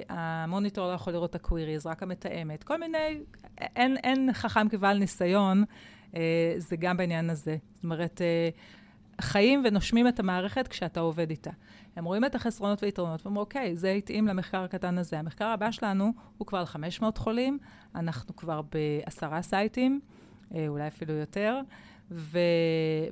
[0.09, 3.19] המוניטור לא יכול לראות את ה queries, רק המתאמת, כל מיני,
[3.57, 5.63] אין, אין חכם כבעל ניסיון,
[6.15, 7.57] אה, זה גם בעניין הזה.
[7.75, 8.49] זאת אומרת, אה,
[9.21, 11.51] חיים ונושמים את המערכת כשאתה עובד איתה.
[11.95, 15.19] הם רואים את החסרונות והיתרונות ואומרים, אוקיי, זה התאים למחקר הקטן הזה.
[15.19, 17.57] המחקר הבא שלנו הוא כבר על 500 חולים,
[17.95, 19.99] אנחנו כבר בעשרה site ים,
[20.55, 21.59] אה, אולי אפילו יותר,
[22.11, 22.39] ו...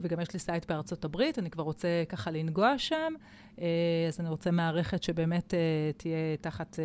[0.01, 3.13] וגם יש לי site בארצות הברית, אני כבר רוצה ככה לנגוע שם,
[3.61, 3.65] אה,
[4.07, 5.59] אז אני רוצה מערכת שבאמת אה,
[5.97, 6.79] תהיה תחת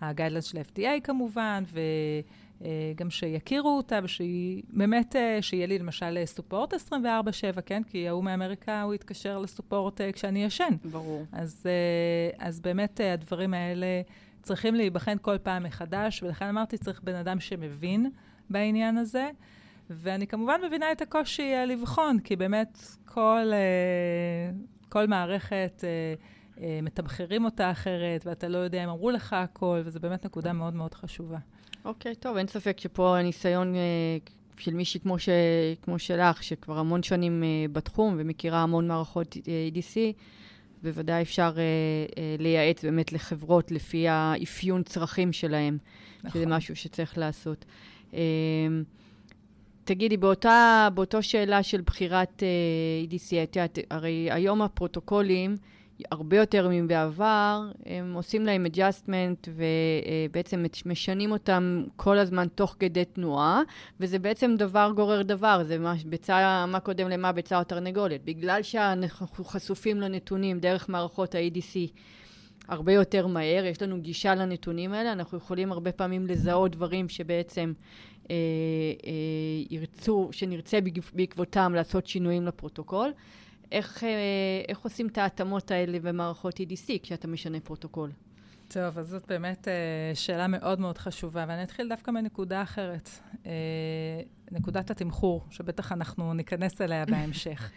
[0.00, 1.80] הגיידלנס של ה-FDA כמובן, ו...
[2.96, 6.76] גם שיכירו אותה, ושהיא באמת, שיהיה לי למשל סופורט 24-7,
[7.66, 7.82] כן?
[7.82, 10.74] כי ההוא מאמריקה, הוא יתקשר לסופורט כשאני ישן.
[10.84, 11.26] ברור.
[11.32, 11.66] אז,
[12.38, 14.02] אז באמת הדברים האלה
[14.42, 18.10] צריכים להיבחן כל פעם מחדש, ולכן אמרתי, צריך בן אדם שמבין
[18.50, 19.30] בעניין הזה.
[19.90, 23.50] ואני כמובן מבינה את הקושי לבחון, כי באמת כל,
[24.88, 25.84] כל מערכת...
[26.58, 30.74] אה, מתמחרים אותה אחרת, ואתה לא יודע אם אמרו לך הכל, וזו באמת נקודה מאוד
[30.74, 31.38] מאוד חשובה.
[31.84, 35.28] אוקיי, okay, טוב, אין ספק שפה הניסיון uh, של מישהי כמו, ש...
[35.82, 39.96] כמו שלך, שכבר המון שנים uh, בתחום ומכירה המון מערכות EDC,
[40.82, 45.78] בוודאי אפשר uh, uh, לייעץ באמת לחברות לפי האפיון צרכים שלהם,
[46.24, 46.30] נכון.
[46.40, 47.64] שזה משהו שצריך לעשות.
[48.10, 48.14] Uh,
[49.84, 55.56] תגידי, באותה, באותו שאלה של בחירת uh, EDC, את יודעת, הרי היום הפרוטוקולים,
[56.10, 59.48] הרבה יותר מבעבר, הם עושים להם adjustment
[60.28, 63.62] ובעצם משנים אותם כל הזמן תוך כדי תנועה,
[64.00, 68.24] וזה בעצם דבר גורר דבר, זה מה, ביצה, מה קודם למה ביצה או תרנגולת.
[68.24, 71.90] בגלל שאנחנו חשופים לנתונים דרך מערכות ה-ADC
[72.68, 77.72] הרבה יותר מהר, יש לנו גישה לנתונים האלה, אנחנו יכולים הרבה פעמים לזהות דברים שבעצם
[78.30, 78.36] אה,
[79.06, 79.12] אה,
[79.70, 80.78] ירצו, שנרצה
[81.12, 83.12] בעקבותם לעשות שינויים לפרוטוקול.
[83.74, 84.08] איך, אה,
[84.68, 88.10] איך עושים את ההתאמות האלה במערכות EDC כשאתה משנה פרוטוקול?
[88.68, 93.46] טוב, אז זאת באמת uh, שאלה מאוד מאוד חשובה, ואני אתחיל דווקא מנקודה אחרת, uh,
[94.50, 97.70] נקודת התמחור, שבטח אנחנו ניכנס אליה בהמשך.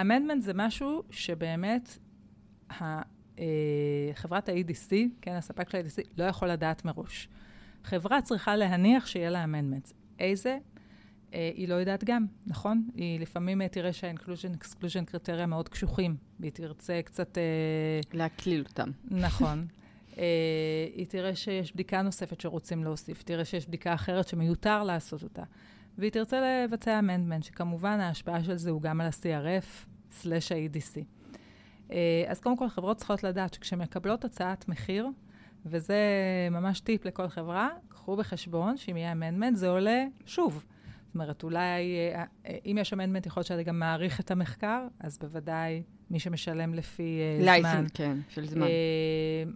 [0.00, 1.98] amendment זה משהו שבאמת
[2.70, 3.40] ה, uh,
[4.14, 7.28] חברת ה-EDC, כן, הספק של ה-EDC, לא יכול לדעת מראש.
[7.84, 9.88] חברה צריכה להניח שיהיה לה אמנדמנט.
[10.18, 10.58] איזה?
[11.34, 12.88] אה, היא לא יודעת גם, נכון?
[12.94, 17.38] היא לפעמים אה, תראה שה-inclusion קריטריה מאוד קשוחים, והיא תרצה קצת...
[17.38, 17.42] אה,
[18.12, 18.90] להקליל אותם.
[19.10, 19.66] נכון.
[20.94, 25.42] היא תראה שיש בדיקה נוספת שרוצים להוסיף, תראה שיש בדיקה אחרת שמיותר לעשות אותה.
[25.98, 31.04] והיא תרצה לבצע אמנדמנט, שכמובן ההשפעה של זה הוא גם על ה-CRF/ה-EDC.
[32.28, 35.08] אז קודם כל, חברות צריכות לדעת שכשמקבלות הצעת מחיר,
[35.66, 35.98] וזה
[36.50, 40.64] ממש טיפ לכל חברה, קחו בחשבון שאם יהיה amendment, זה עולה שוב.
[41.08, 44.86] זאת אומרת, אולי, אה, אה, אם יש amendment, יכול להיות שאתה גם מעריך את המחקר,
[45.00, 47.44] אז בוודאי מי שמשלם לפי uh, זמן.
[47.44, 48.66] license, כן, של זמן.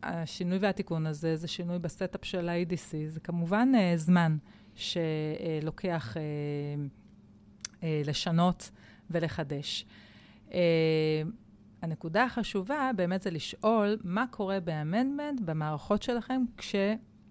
[0.02, 4.36] השינוי והתיקון הזה, זה שינוי ב setup של ה-EDC, זה כמובן זמן
[4.74, 6.16] שלוקח
[7.82, 8.70] לשנות
[9.10, 9.86] ולחדש.
[11.82, 16.74] הנקודה החשובה באמת זה לשאול מה קורה באמנדמנט במערכות שלכם כש...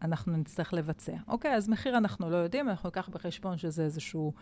[0.02, 1.16] אנחנו נצטרך לבצע.
[1.28, 4.34] אוקיי, אז מחיר אנחנו לא יודעים, אנחנו ניקח בחשבון שזה איזשהו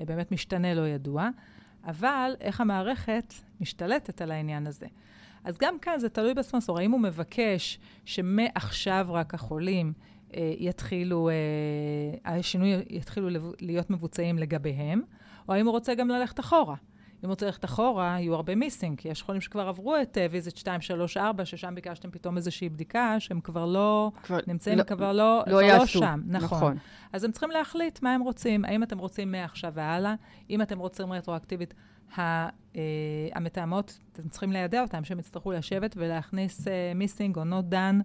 [0.00, 1.28] אה, באמת משתנה לא ידוע,
[1.84, 4.86] אבל איך המערכת משתלטת על העניין הזה.
[5.44, 9.92] אז גם כאן זה תלוי בספונסור, האם הוא מבקש שמעכשיו רק החולים
[10.34, 13.28] אה, יתחילו, אה, השינוי יתחילו
[13.60, 15.02] להיות מבוצעים לגביהם,
[15.48, 16.76] או האם הוא רוצה גם ללכת אחורה.
[17.24, 20.80] אם רוצה ללכת אחורה, יהיו הרבה missing, כי יש חולים שכבר עברו את visit 2,
[20.80, 25.42] 3, 4, ששם ביקשתם פתאום איזושהי בדיקה, שהם כבר לא כבר, נמצאים, לא, כבר לא,
[25.46, 26.20] לא, כבר לא שם.
[26.26, 26.58] נכון.
[26.58, 26.76] נכון.
[27.12, 28.64] אז הם צריכים להחליט מה הם רוצים.
[28.64, 30.14] האם אתם רוצים מעכשיו והלאה?
[30.50, 31.74] אם אתם רוצים רטרואקטיבית,
[32.16, 32.76] ה, uh,
[33.34, 38.02] המתאמות, אתם צריכים לידע אותם, שהם יצטרכו לשבת ולהכניס missing או not done,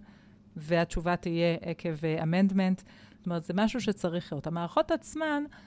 [0.56, 2.80] והתשובה תהיה עקב amendment.
[2.80, 2.84] Uh,
[3.24, 4.46] זאת אומרת, זה משהו שצריך להיות.
[4.46, 5.58] המערכות עצמן, אה,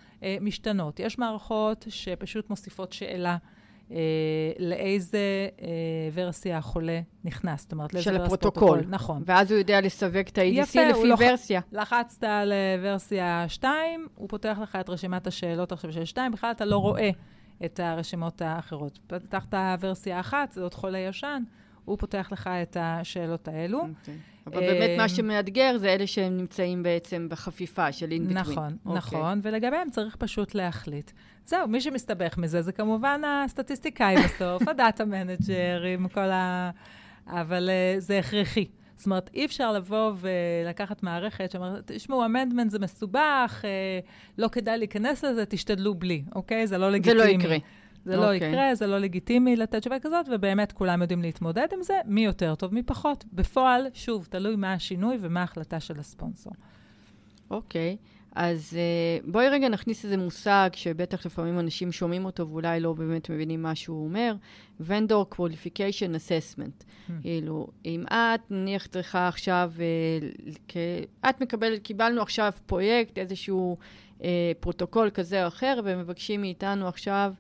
[0.42, 1.00] משתנות.
[1.00, 3.38] יש מערכות שפשוט מוסיפות שאלה.
[3.92, 3.98] אה,
[4.60, 5.68] לאיזה אה,
[6.14, 8.84] version החולה נכנס, זאת אומרת, לאיזה version פרוטוקול.
[8.90, 9.24] נכון.
[9.26, 11.20] ואז הוא יודע לסווג את ה-EDC לפי לוח...
[11.24, 11.62] version.
[11.72, 16.66] לחצת על version 2, הוא פותח לך את רשימת השאלות עכשיו של 2, בכלל אתה
[16.66, 17.10] לא רואה
[17.66, 19.00] את הרשימות האחרות.
[19.08, 21.44] פתחת version 1, זה עוד חולה ישן,
[21.88, 23.82] הוא פותח לך את השאלות האלו.
[23.82, 23.86] Okay.
[23.86, 24.16] אוקיי.
[24.46, 28.38] אבל באמת מה אה, שמאתגר זה אלה שהם נמצאים בעצם בחפיפה של in between.
[28.38, 28.90] נכון, okay.
[28.90, 28.98] אוקיי.
[28.98, 31.12] נכון, ולגביהם צריך פשוט להחליט.
[31.46, 36.72] זהו, מי שמסתבך מזה זה כמובן הסטטיסטיקאי בסוף, ה data manager עם כל ה...
[37.28, 38.66] אבל uh, זה הכרחי.
[38.96, 44.00] זאת אומרת, אי אפשר לבוא ולקחת מערכת שאומרת, תשמעו, amendment זה מסובך, אה,
[44.38, 46.68] לא כדאי להיכנס לזה, תשתדלו בלי, אוקיי?
[46.68, 47.20] זה לא לגיטימי.
[47.20, 47.58] זה לא יקרה.
[48.08, 48.18] זה okay.
[48.18, 48.50] לא אוקיי.
[48.50, 52.56] יקרה, זה לא לגיטימי לתת תשובה כזאת, ובאמת כולם יודעים להתמודד עם זה, מי יותר
[52.56, 53.26] טוב, מי פחות.
[53.34, 56.54] בפועל, שוב, תלוי מה השינוי ומה ההחלטה של הספונסור.
[57.52, 58.18] אוקיי, okay.
[58.36, 63.30] אז uh, בואי רגע נכניס איזה מושג שבטח לפעמים אנשים שומעים אותו ואולי לא באמת
[63.30, 64.36] מבינים מה שהוא אומר,
[64.82, 66.84] Vendor Qualification Assessment.
[66.84, 67.12] Hmm.
[67.22, 70.74] כאילו, אם את נניח צריכה עכשיו, uh,
[71.30, 73.78] את מקבלת, קיבלנו עכשיו פרויקט, איזשהו
[74.20, 74.24] uh,
[74.60, 77.34] פרוטוקול כזה או אחר, ומבקשים מאיתנו עכשיו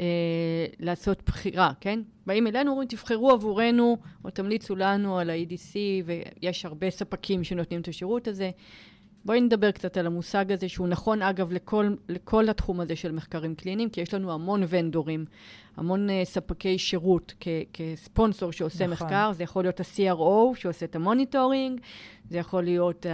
[0.00, 2.00] אה, לעשות בחירה, כן?
[2.26, 7.88] באים אלינו, אומרים, תבחרו עבורנו, או תמליצו לנו על ה-EDC, ויש הרבה ספקים שנותנים את
[7.88, 8.50] השירות הזה.
[9.24, 13.54] בואי נדבר קצת על המושג הזה, שהוא נכון, אגב, לכל, לכל התחום הזה של מחקרים
[13.54, 15.24] קליניים, כי יש לנו המון vendorים,
[15.76, 19.06] המון uh, ספקי שירות כ- כספונסור שעושה נכון.
[19.06, 19.32] מחקר.
[19.32, 21.80] זה יכול להיות ה-CRO שעושה את ה monitoring,
[22.30, 23.06] זה יכול להיות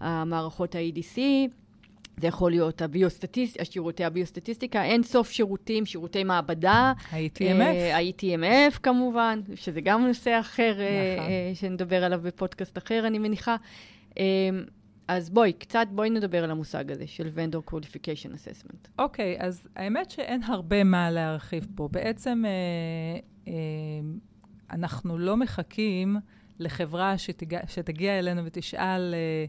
[0.00, 1.18] המערכות ה-EDC,
[2.20, 3.56] זה יכול להיות הביוסטטיס...
[3.62, 6.92] שירותי הביוסטטיסטיקה, אין סוף שירותים, שירותי מעבדה.
[7.10, 7.94] ה-ETMF.
[7.94, 11.30] ה-ETMF כמובן, שזה גם נושא אחר, אה, נכון.
[11.30, 13.56] uh, שנדבר עליו בפודקאסט אחר, אני מניחה.
[14.10, 14.16] Um,
[15.08, 18.88] אז בואי, קצת בואי נדבר על המושג הזה של Vendor Qualification Assessment.
[18.98, 21.88] אוקיי, okay, אז האמת שאין הרבה מה להרחיב פה.
[21.92, 22.50] בעצם אה,
[23.48, 23.52] אה,
[24.70, 26.16] אנחנו לא מחכים
[26.58, 29.44] לחברה שתגיע, שתגיע אלינו ותשאל אה, אה,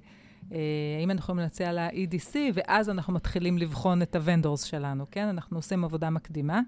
[0.52, 5.28] האם אנחנו יכולים להציע לה EDC, ואז אנחנו מתחילים לבחון את ה vendors שלנו, כן?
[5.28, 6.62] אנחנו עושים עבודה מקדימה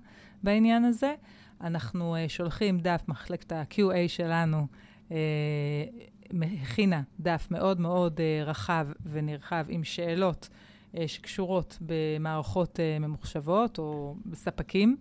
[0.43, 1.13] בעניין הזה.
[1.61, 4.67] אנחנו אה, שולחים דף, מחלקת ה-QA שלנו,
[5.11, 5.17] אה,
[6.63, 10.49] הכינה דף מאוד מאוד רחב ונרחב עם שאלות
[11.07, 14.97] שקשורות במערכות ממוחשבות או בספקים.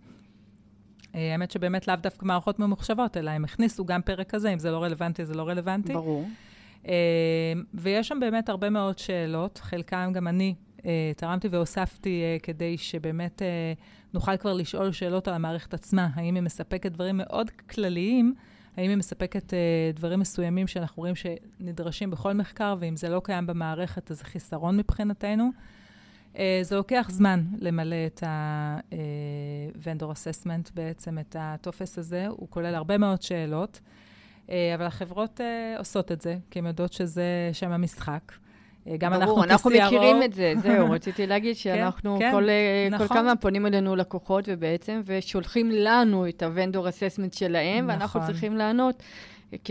[1.14, 4.82] האמת שבאמת לאו דווקא מערכות ממוחשבות, אלא הם הכניסו גם פרק כזה, אם זה לא
[4.82, 5.92] רלוונטי, זה לא רלוונטי.
[5.92, 6.28] ברור.
[6.86, 6.88] Uh,
[7.74, 10.82] ויש שם באמת הרבה מאוד שאלות, חלקם גם אני uh,
[11.16, 16.42] תרמתי והוספתי uh, כדי שבאמת uh, נוכל כבר לשאול שאלות על המערכת עצמה, האם היא
[16.42, 18.34] מספקת דברים מאוד כלליים.
[18.76, 19.52] האם היא מספקת
[19.94, 24.76] דברים מסוימים שאנחנו רואים שנדרשים בכל מחקר, ואם זה לא קיים במערכת, אז זה חיסרון
[24.76, 25.50] מבחינתנו.
[26.34, 32.26] Uh, זה לוקח זמן למלא את ה-vendor uh, assessment, בעצם את הטופס הזה.
[32.28, 33.80] הוא כולל הרבה מאוד שאלות,
[34.48, 38.32] אבל החברות uh, עושות את זה, כי הן יודעות שזה שם המשחק.
[38.98, 42.98] גם ברור, אנחנו אנחנו מכירים את זה, זהו, רציתי להגיד כן, שאנחנו, כן, כל, כן,
[42.98, 43.16] כל נכון.
[43.16, 48.00] כמה פונים אלינו לקוחות ובעצם, ושולחים לנו את הוונדור אססמנט שלהם, נכון.
[48.00, 49.02] ואנחנו צריכים לענות.
[49.64, 49.70] כ,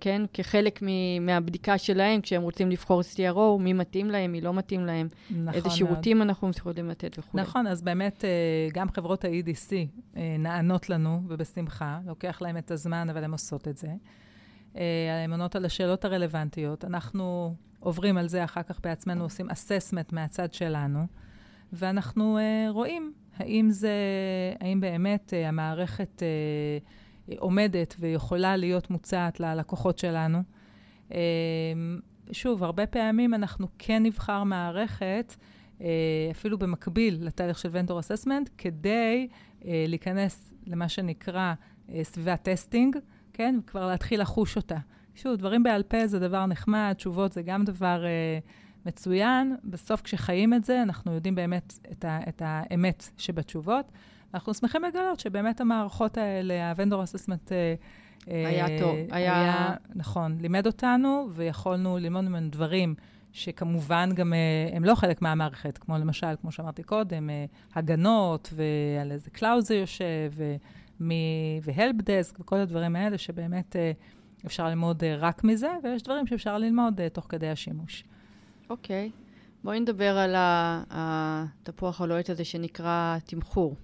[0.00, 0.86] כן, כחלק מ,
[1.26, 5.70] מהבדיקה שלהם, כשהם רוצים לבחור CRO, מי מתאים להם, מי לא מתאים להם, נכון איזה
[5.70, 6.28] שירותים מאוד.
[6.28, 7.38] אנחנו יכולים לתת וכו'.
[7.38, 9.72] נכון, אז באמת, אה, גם חברות ה-EDC
[10.16, 13.88] אה, נענות לנו, ובשמחה, לוקח להם את הזמן, אבל הן עושות את זה.
[14.76, 16.84] אה, הן עונות על השאלות הרלוונטיות.
[16.84, 21.06] אנחנו עוברים על זה אחר כך בעצמנו, עושים אססמנט מהצד שלנו,
[21.72, 23.94] ואנחנו רואים האם זה,
[24.60, 26.88] האם באמת המערכת uh,
[27.38, 30.42] עומדת ויכולה להיות מוצעת ללקוחות שלנו.
[31.08, 31.12] Uh,
[32.32, 35.36] שוב, הרבה פעמים אנחנו כן נבחר מערכת,
[35.78, 35.82] uh,
[36.30, 39.28] אפילו במקביל לתהליך של vendor assessment, כדי
[39.60, 41.54] uh, להיכנס למה שנקרא
[42.02, 42.96] סביבת testing,
[43.32, 43.58] כן?
[43.62, 44.76] וכבר להתחיל לחוש אותה.
[45.14, 48.38] שוב, דברים בעל פה זה דבר נחמד, תשובות זה גם דבר אה,
[48.86, 49.56] מצוין.
[49.64, 53.92] בסוף, כשחיים את זה, אנחנו יודעים באמת את, ה, את האמת שבתשובות.
[54.34, 57.52] אנחנו שמחים לגלות שבאמת המערכות האלה, ה-vendor assessment...
[57.52, 57.74] אה,
[58.48, 59.40] היה אה, טוב, היה...
[59.40, 59.74] היה...
[59.94, 62.94] נכון, לימד אותנו, ויכולנו ללמוד ממנו דברים
[63.32, 69.12] שכמובן גם אה, הם לא חלק מהמערכת, כמו למשל, כמו שאמרתי קודם, אה, הגנות, ועל
[69.12, 70.32] איזה cloud זה יושב,
[71.62, 73.76] ו help desk, וכל הדברים האלה שבאמת...
[74.46, 78.04] אפשר ללמוד רק מזה, ויש דברים שאפשר ללמוד תוך כדי השימוש.
[78.70, 79.10] אוקיי.
[79.14, 79.29] Okay.
[79.64, 80.34] בואי נדבר על
[80.90, 83.76] התפוח הלוהט הזה שנקרא תמחור,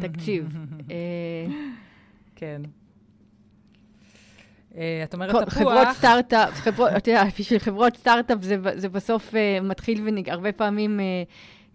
[0.00, 0.48] תקציב.
[0.90, 1.46] אה,
[2.36, 2.62] כן.
[5.04, 5.48] את אומרת תפוח...
[5.48, 8.38] חברות סטארט-אפ, את יודעת, בשביל חברות סטארט-אפ
[8.74, 11.00] זה בסוף מתחיל ונגמר, הרבה פעמים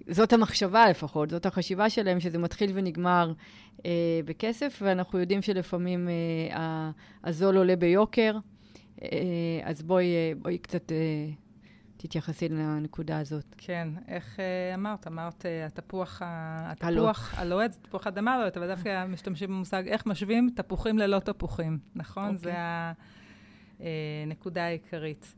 [0.08, 3.34] זאת המחשבה לפחות, זאת החשיבה שלהם, שזה מתחיל ונגמר
[3.86, 3.92] אה,
[4.26, 6.10] בכסף, ואנחנו יודעים שלפעמים
[6.52, 6.92] אה,
[7.24, 8.38] הזול עולה ביוקר.
[9.04, 9.10] אה,
[9.64, 10.98] אז בואי, אה, בואי קצת אה,
[12.08, 13.56] תתייחסי לנקודה הזאת.
[13.58, 15.08] כן, איך אה, אמרת?
[15.08, 20.50] אמרת, אה, התפוח, התפוח הלוהט, זה תפוח אדמה לוהט, אבל דווקא משתמשים במושג איך משווים
[20.56, 22.30] תפוחים ללא תפוחים, נכון?
[22.30, 22.36] Okay.
[22.36, 22.54] אוקיי.
[23.80, 23.86] זה
[24.26, 25.36] הנקודה אה, העיקרית.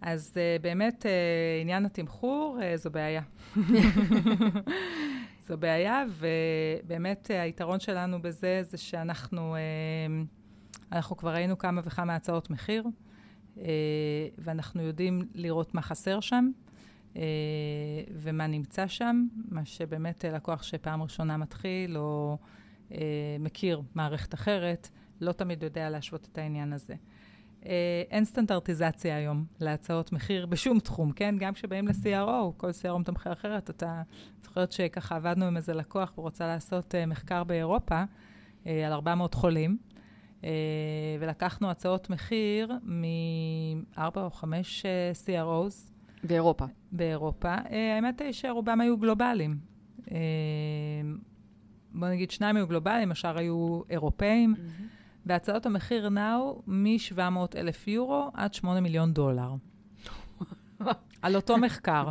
[0.00, 3.22] אז uh, באמת, uh, עניין התמחור uh, זו בעיה.
[5.48, 9.56] זו בעיה, ובאמת היתרון שלנו בזה זה שאנחנו
[10.92, 12.84] אנחנו כבר ראינו כמה וכמה הצעות מחיר,
[14.38, 16.50] ואנחנו יודעים לראות מה חסר שם.
[17.14, 17.18] uh,
[18.12, 22.38] ומה נמצא שם, מה שבאמת לקוח שפעם ראשונה מתחיל או
[22.88, 22.92] uh,
[23.40, 24.88] מכיר מערכת אחרת,
[25.20, 26.94] לא תמיד יודע להשוות את העניין הזה.
[27.66, 31.34] אה, אין סטנדרטיזציה היום להצעות מחיר בשום תחום, כן?
[31.38, 34.02] גם כשבאים ל-CRO, כל CRO מתמחר אחרת, אתה
[34.42, 38.02] זוכרת שככה עבדנו עם איזה לקוח ורוצה לעשות מחקר באירופה
[38.64, 39.78] על 400 חולים,
[41.20, 45.90] ולקחנו הצעות מחיר מארבע או חמש uh, CROs.
[46.24, 46.64] באירופה.
[46.92, 47.54] באירופה.
[47.56, 49.58] Uh, האמת היא שרובם היו גלובליים.
[51.94, 54.54] בוא נגיד, שניים היו גלובליים, השאר היו אירופאים.
[54.56, 55.00] Mm-hmm.
[55.26, 59.54] בהצעות המחיר נעו מ-700 אלף יורו עד 8 מיליון דולר.
[61.22, 62.10] על אותו מחקר.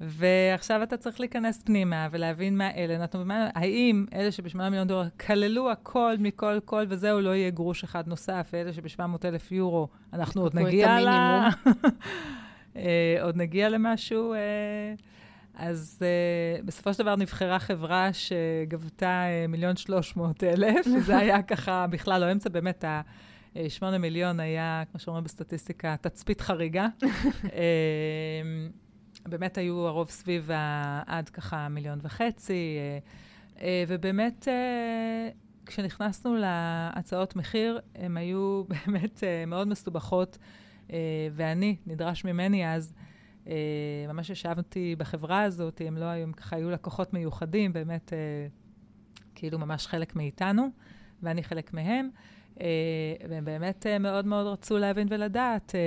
[0.00, 5.08] ועכשיו אתה צריך להיכנס פנימה ולהבין מה אלה נתנו, ומה, האם אלה שב-8 מיליון דולר
[5.26, 10.42] כללו הכל מכל כל, וזהו, לא יהיה גרוש אחד נוסף, ואלה שב-700 אלף יורו, אנחנו
[10.42, 11.08] עוד נגיע ל...
[12.76, 14.34] אה, עוד נגיע למשהו.
[14.34, 14.38] אה,
[15.54, 21.86] אז uh, בסופו של דבר נבחרה חברה שגבתה מיליון שלוש מאות אלף, וזה היה ככה
[21.86, 26.86] בכלל לא אמצע, באמת ה-8 מיליון היה, כמו שאומרים בסטטיסטיקה, תצפית חריגה.
[29.26, 30.50] באמת היו הרוב סביב
[31.06, 32.98] עד ככה מיליון וחצי, אה,
[33.62, 35.28] אה, ובאמת אה,
[35.66, 40.38] כשנכנסנו להצעות מחיר, הן היו באמת מאוד מסובכות,
[41.32, 42.94] ואני, נדרש ממני אז,
[44.08, 48.12] ממש ישבתי בחברה הזאת, הם לא היו, הם ככה היו לקוחות מיוחדים, באמת
[49.34, 50.68] כאילו ממש חלק מאיתנו,
[51.22, 52.10] ואני חלק מהם.
[52.60, 52.66] אה,
[53.28, 55.74] והם באמת אה, מאוד מאוד רצו להבין ולדעת.
[55.74, 55.80] אה,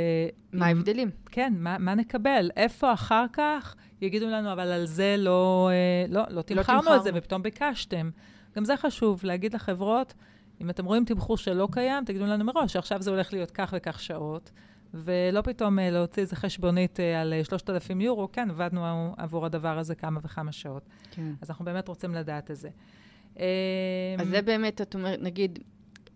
[0.53, 1.09] מה ההבדלים?
[1.31, 2.51] כן, מה, מה נקבל?
[2.55, 5.69] איפה אחר כך יגידו לנו, אבל על זה לא,
[6.09, 8.09] לא, לא, לא תמכרנו לא את זה, ופתאום ביקשתם.
[8.55, 10.13] גם זה חשוב, להגיד לחברות,
[10.61, 13.99] אם אתם רואים תמחור שלא קיים, תגידו לנו מראש, שעכשיו זה הולך להיות כך וכך
[13.99, 14.51] שעות,
[14.93, 20.51] ולא פתאום להוציא איזה חשבונית על 3,000 יורו, כן, עבדנו עבור הדבר הזה כמה וכמה
[20.51, 20.89] שעות.
[21.11, 21.31] כן.
[21.41, 22.69] אז אנחנו באמת רוצים לדעת את זה.
[24.19, 25.59] אז זה באמת, את אומרת, נגיד,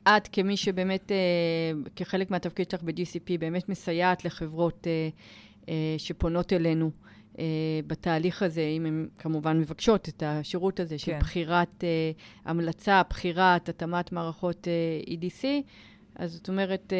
[0.07, 1.17] את, כמי שבאמת, אה,
[1.95, 5.09] כחלק מהתפקיד שלך ב-GCP, באמת מסייעת לחברות אה,
[5.69, 6.91] אה, שפונות אלינו
[7.87, 11.19] בתהליך הזה, אם הן כמובן מבקשות את השירות הזה של כן.
[11.19, 11.83] בחירת
[12.45, 14.67] המלצה, בחירת, התאמת מערכות
[15.05, 15.45] EDC,
[16.15, 16.93] אז זאת אומרת,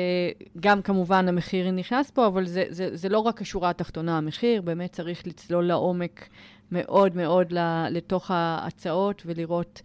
[0.60, 4.91] גם כמובן המחיר נכנס פה, אבל זה, זה, זה לא רק השורה התחתונה, המחיר, באמת
[4.91, 6.30] צריך לצלול לעומק
[6.72, 7.53] מאוד מאוד
[7.89, 9.82] לתוך ההצעות ולראות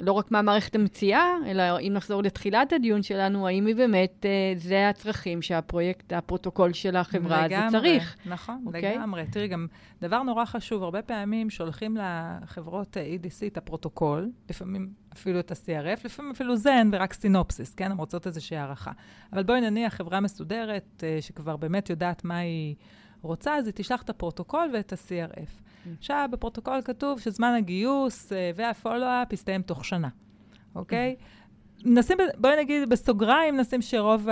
[0.00, 4.52] לא רק מה המערכת המציעה, אלא אם נחזור לתחילת הדיון שלנו, האם היא באמת, אה,
[4.56, 8.16] זה הצרכים שהפרויקט, הפרוטוקול של החברה לגמרי, הזה צריך.
[8.26, 8.66] נכון, okay?
[8.66, 8.94] אוקיי?
[8.98, 9.24] לגמרי.
[9.32, 9.66] תראי, גם
[10.00, 16.00] דבר נורא חשוב, הרבה פעמים שולחים לחברות אה, EDC את הפרוטוקול, לפעמים אפילו את ה-CRF,
[16.04, 17.90] לפעמים אפילו זה אך ורק synopsis, כן?
[17.90, 18.92] הן רוצות איזושהי הערכה.
[19.32, 22.74] אבל בואי נניח חברה מסודרת, אה, שכבר באמת יודעת מה היא
[23.22, 25.62] רוצה, אז היא תשלח את הפרוטוקול ואת ה-CRF.
[25.98, 30.08] עכשיו, בפרוטוקול כתוב שזמן הגיוס אה, וה-follow-up יסתיים תוך שנה,
[30.74, 31.16] אוקיי?
[31.84, 34.28] נשים, בואי נגיד בסוגריים, נשים שרוב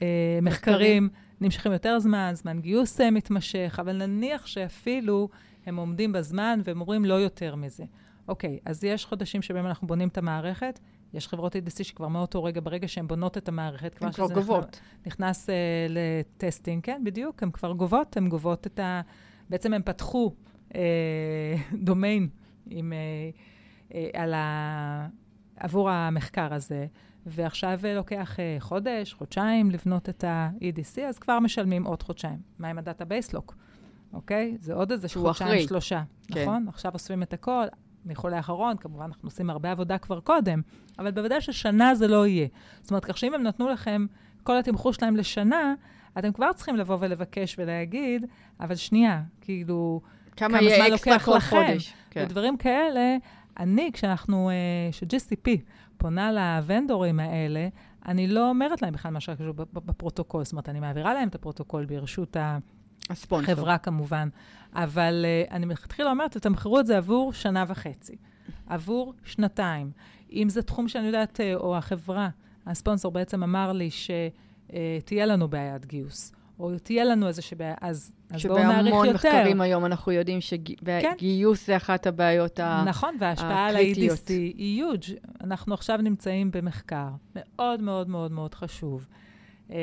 [0.00, 1.08] המחקרים
[1.40, 5.28] נמשכים יותר זמן, זמן גיוס אה, מתמשך, אבל נניח שאפילו
[5.66, 7.84] הם עומדים בזמן והם אומרים לא יותר מזה.
[8.28, 10.80] אוקיי, אז יש חודשים שבהם אנחנו בונים את המערכת,
[11.14, 14.80] יש חברות EDC שכבר מאותו רגע, ברגע שהן בונות את המערכת, כבר שזה גובות.
[15.06, 15.52] נכנס, נכנס uh,
[15.88, 19.00] ל testing, כן, בדיוק, הן כבר גובות, הן גובות את ה...
[19.50, 20.34] בעצם הם פתחו
[20.74, 21.54] אה,
[21.86, 22.28] דומיין
[22.70, 22.98] עם, אה,
[23.94, 25.08] אה, על ה,
[25.56, 26.86] עבור המחקר הזה,
[27.26, 32.38] ועכשיו לוקח אה, חודש, חודשיים לבנות את ה-EDC, אז כבר משלמים עוד חודשיים.
[32.58, 33.56] מה עם ה database lock?
[34.12, 34.56] אוקיי?
[34.60, 35.66] זה עוד איזה חודשיים, אחרי.
[35.66, 36.42] שלושה, כן.
[36.42, 36.68] נכון?
[36.68, 37.64] עכשיו אוספים את הכל.
[38.06, 40.60] מחולה האחרון, כמובן, אנחנו עושים הרבה עבודה כבר קודם,
[40.98, 42.46] אבל בוודאי ששנה זה לא יהיה.
[42.80, 44.06] זאת אומרת, כך שאם הם נתנו לכם
[44.42, 45.74] כל התמחור שלהם לשנה,
[46.18, 48.26] אתם כבר צריכים לבוא ולבקש ולהגיד,
[48.60, 50.00] אבל שנייה, כאילו,
[50.36, 51.66] כמה, כמה זמן לוקח לכם?
[51.66, 51.94] חודש.
[52.10, 52.24] כן.
[52.24, 53.16] ודברים כאלה,
[53.58, 54.90] אני, כשאנחנו, אה,
[55.96, 57.68] פונה ל vendorים האלה,
[58.06, 60.44] אני לא אומרת להם בכלל מה שקשור בפרוטוקול.
[60.44, 62.36] זאת אומרת, אני מעבירה להם את הפרוטוקול ברשות
[63.10, 63.52] הספונסור.
[63.52, 64.28] החברה כמובן,
[64.74, 68.16] אבל uh, אני מלכתחילה אומרת, תתמחרו את זה עבור שנה וחצי,
[68.66, 69.90] עבור שנתיים.
[70.32, 72.28] אם זה תחום שאני יודעת, אה, או החברה,
[72.66, 74.10] הספונסור בעצם אמר לי ש...
[74.72, 78.88] אה, תהיה לנו בעיית גיוס, או תהיה לנו איזושהי בעיה, אז, אז בואו נעריך יותר.
[78.88, 81.66] שבהמון מחקרים היום אנחנו יודעים שגיוס כן.
[81.66, 82.88] זה אחת הבעיות הקריטיות.
[82.88, 85.04] נכון, וההשפעה על ה-EDC היא יוג'.
[85.40, 89.06] אנחנו עכשיו נמצאים במחקר מאוד מאוד מאוד מאוד חשוב,
[89.70, 89.76] אה,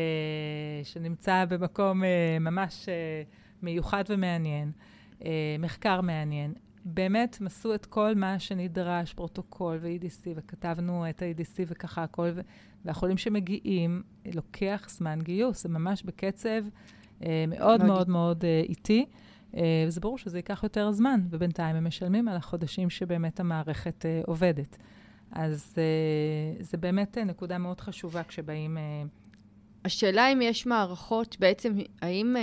[0.84, 2.94] שנמצא במקום אה, ממש אה,
[3.64, 4.72] מיוחד ומעניין,
[5.26, 6.54] אה, מחקר מעניין.
[6.86, 12.30] באמת, הם עשו את כל מה שנדרש, פרוטוקול ו-EDC, וכתבנו את ה-EDC וככה הכל,
[12.86, 14.04] והחולים שמגיעים,
[14.34, 16.64] לוקח זמן גיוס, זה ממש בקצב
[17.24, 19.06] אה, מאוד מאוד מאוד אה, איטי.
[19.58, 24.22] אה, וזה ברור שזה ייקח יותר זמן, ובינתיים הם משלמים על החודשים שבאמת המערכת אה,
[24.26, 24.78] עובדת.
[25.32, 28.78] אז אה, זה באמת אה, נקודה מאוד חשובה כשבאים...
[28.78, 29.04] אה,
[29.86, 32.38] השאלה אם יש מערכות, בעצם, האם...
[32.38, 32.42] אה,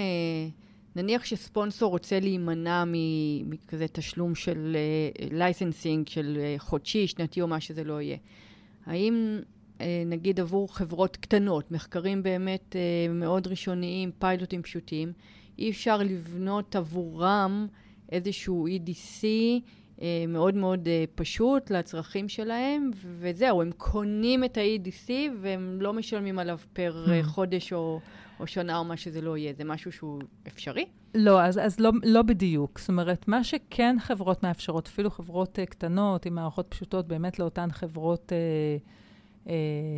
[0.96, 2.84] נניח שספונסור רוצה להימנע
[3.46, 4.76] מכזה תשלום של
[5.30, 8.16] licensing, uh, של uh, חודשי, שנתי או מה שזה לא יהיה.
[8.86, 9.40] האם
[9.78, 15.12] uh, נגיד עבור חברות קטנות, מחקרים באמת uh, מאוד ראשוניים, פיילוטים פשוטים,
[15.58, 17.66] אי אפשר לבנות עבורם
[18.12, 19.24] איזשהו EDC
[20.02, 25.10] אה, מאוד מאוד אה, פשוט לצרכים שלהם, וזהו, הם קונים את ה-EDC
[25.40, 27.24] והם לא משלמים עליו פר אה, hmm.
[27.24, 28.00] חודש או,
[28.40, 29.52] או שנה או מה שזה לא יהיה.
[29.56, 30.84] זה משהו שהוא אפשרי?
[31.14, 32.78] לא, אז, אז לא, לא בדיוק.
[32.78, 37.70] זאת אומרת, מה שכן חברות מאפשרות, אפילו חברות uh, קטנות עם מערכות פשוטות, באמת לאותן
[37.72, 39.50] חברות uh, uh,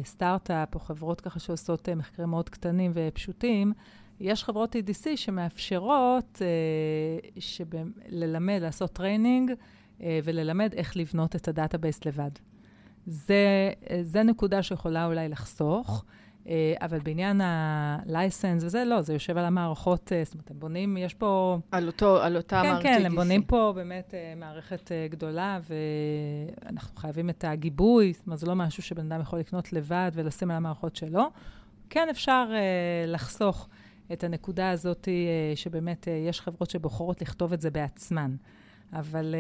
[0.05, 3.73] סטארט-אפ, או חברות ככה שעושות uh, מחקרים מאוד קטנים ופשוטים,
[4.21, 7.75] יש חברות EDC שמאפשרות uh,
[8.09, 12.31] ללמד, לעשות training, uh, וללמד איך לבנות את ה-database לבד.
[13.07, 13.73] זה,
[14.03, 16.05] זה נקודה שיכולה אולי לחסוך.
[16.49, 20.97] אה, אבל בעניין ה-license וזה, לא, זה יושב על המערכות, אה, זאת אומרת, הם בונים,
[20.97, 21.59] יש פה...
[21.71, 25.59] על, אותו, על אותה כן, מערכת כן, כן, הם בונים פה באמת אה, מערכת גדולה,
[26.67, 30.51] ואנחנו חייבים את הגיבוי, זאת אומרת, זה לא משהו שבן אדם יכול לקנות לבד ולשים
[30.51, 31.31] על המערכות שלו.
[31.91, 32.47] כן אפשר
[33.07, 33.69] לחסוך
[34.13, 35.09] את הנקודה הזאת,
[35.55, 38.35] שבאמת יש חברות שבוחרות לכתוב את זה בעצמן.
[38.93, 39.35] אבל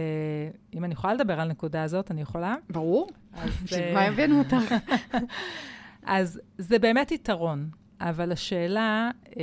[0.74, 2.54] אם אני יכולה לדבר על הנקודה הזאת, אני יכולה?
[2.70, 3.08] ברור.
[3.64, 4.74] בשביל מה הבאנו אותך?
[6.02, 7.70] אז זה באמת יתרון,
[8.00, 9.42] אבל השאלה, אה,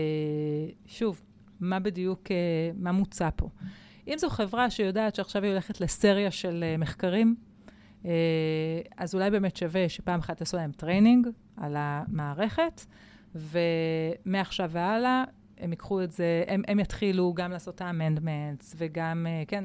[0.86, 1.22] שוב,
[1.60, 2.36] מה בדיוק, אה,
[2.76, 3.50] מה מוצע פה?
[4.08, 7.36] אם זו חברה שיודעת שעכשיו היא הולכת לסריה של אה, מחקרים,
[8.06, 8.12] אה,
[8.98, 11.28] אז אולי באמת שווה שפעם אחת תעשו להם training
[11.58, 12.86] על המערכת,
[13.36, 15.24] ומעכשיו והלאה
[15.60, 19.64] הם ייקחו את זה, הם, הם יתחילו גם לעשות את ה-amendments, וגם, אה, כן,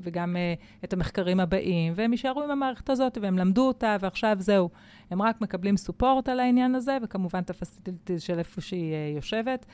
[0.00, 4.70] וגם אה, את המחקרים הבאים, והם יישארו עם המערכת הזאת, והם למדו אותה, ועכשיו זהו.
[5.10, 9.66] הם רק מקבלים support על העניין הזה, וכמובן את ה-facilities של איפה שהיא אה, יושבת.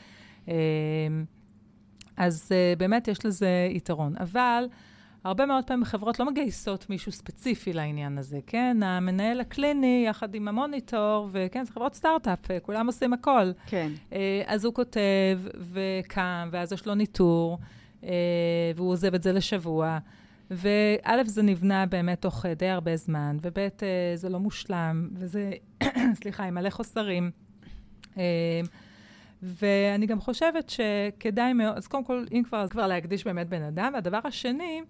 [2.17, 4.15] אז באמת יש לזה יתרון.
[4.21, 4.65] אבל
[5.27, 8.83] הרבה מאוד פעמים חברות לא מגייסות מישהו ספציפי לעניין הזה, כן?
[8.83, 13.51] המנהל הקליני יחד עם המוניטור, וכן, זה חברות סטארט-אפ, אה, כולם עושים הכל.
[13.67, 13.93] כן.
[14.13, 15.41] אה, אז הוא כותב
[15.73, 17.59] וקם, ואז יש לו ניטור,
[18.05, 18.11] אה,
[18.77, 19.99] והוא עוזב את זה לשבוע.
[20.51, 23.69] וא', זה נבנה באמת תוך די הרבה זמן, וב',
[24.15, 25.51] זה לא מושלם, וזה,
[26.23, 27.31] סליחה, עם מלא חוסרים.
[29.43, 33.63] ואני גם חושבת שכדאי מאוד, אז קודם כל, אם כבר, אז כבר להקדיש באמת בן
[33.63, 33.91] אדם.
[33.95, 34.83] והדבר השני,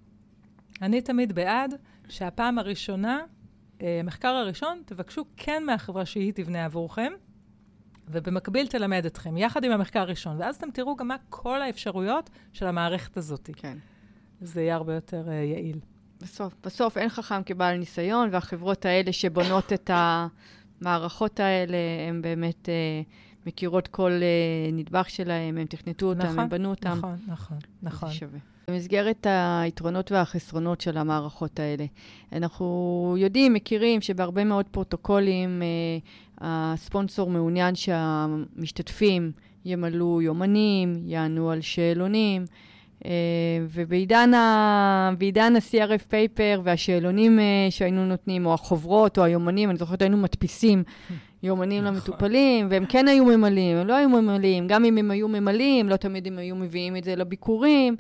[0.82, 1.74] אני תמיד בעד
[2.08, 3.20] שהפעם הראשונה,
[3.80, 7.12] המחקר אה, הראשון, תבקשו כן מהחברה שהיא תבנה עבורכם,
[8.08, 12.66] ובמקביל תלמד אתכם, יחד עם המחקר הראשון, ואז אתם תראו גם מה כל האפשרויות של
[12.66, 13.50] המערכת הזאת.
[13.56, 13.78] כן.
[14.40, 15.78] זה יהיה הרבה יותר uh, יעיל.
[16.20, 21.76] בסוף, בסוף אין חכם כבעל ניסיון, והחברות האלה שבונות את המערכות האלה,
[22.08, 26.88] הן באמת uh, מכירות כל uh, נדבך שלהם, הם תכנתו אותם, נכון, הם בנו אותם.
[26.88, 28.08] נכון, נכון, נכון.
[28.08, 28.38] זה שווה.
[28.70, 31.84] במסגרת היתרונות והחסרונות של המערכות האלה.
[32.32, 35.98] אנחנו יודעים, מכירים, שבהרבה מאוד פרוטוקולים אה,
[36.40, 39.32] הספונסור מעוניין שהמשתתפים
[39.64, 42.44] ימלאו יומנים, יענו על שאלונים,
[43.04, 43.10] אה,
[43.68, 50.82] ובעידן ה-CRF פייפר והשאלונים אה, שהיינו נותנים, או החוברות או היומנים, אני זוכרת היינו מדפיסים
[51.42, 51.94] יומנים נכון.
[51.94, 55.96] למטופלים, והם כן היו ממלאים, הם לא היו ממלאים, גם אם הם היו ממלאים, לא
[55.96, 57.96] תמיד הם היו מביאים את זה לביקורים.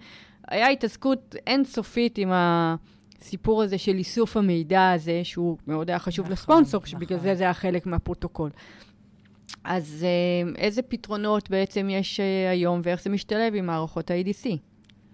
[0.48, 6.32] היה התעסקות אינסופית עם הסיפור הזה של איסוף המידע הזה, שהוא מאוד היה חשוב נכון,
[6.32, 6.90] לספונסור, נכון.
[6.90, 8.50] שבגלל זה זה היה חלק מהפרוטוקול.
[9.64, 14.48] אז אה, איזה פתרונות בעצם יש אה, היום, ואיך זה משתלב עם מערכות ה-EDC?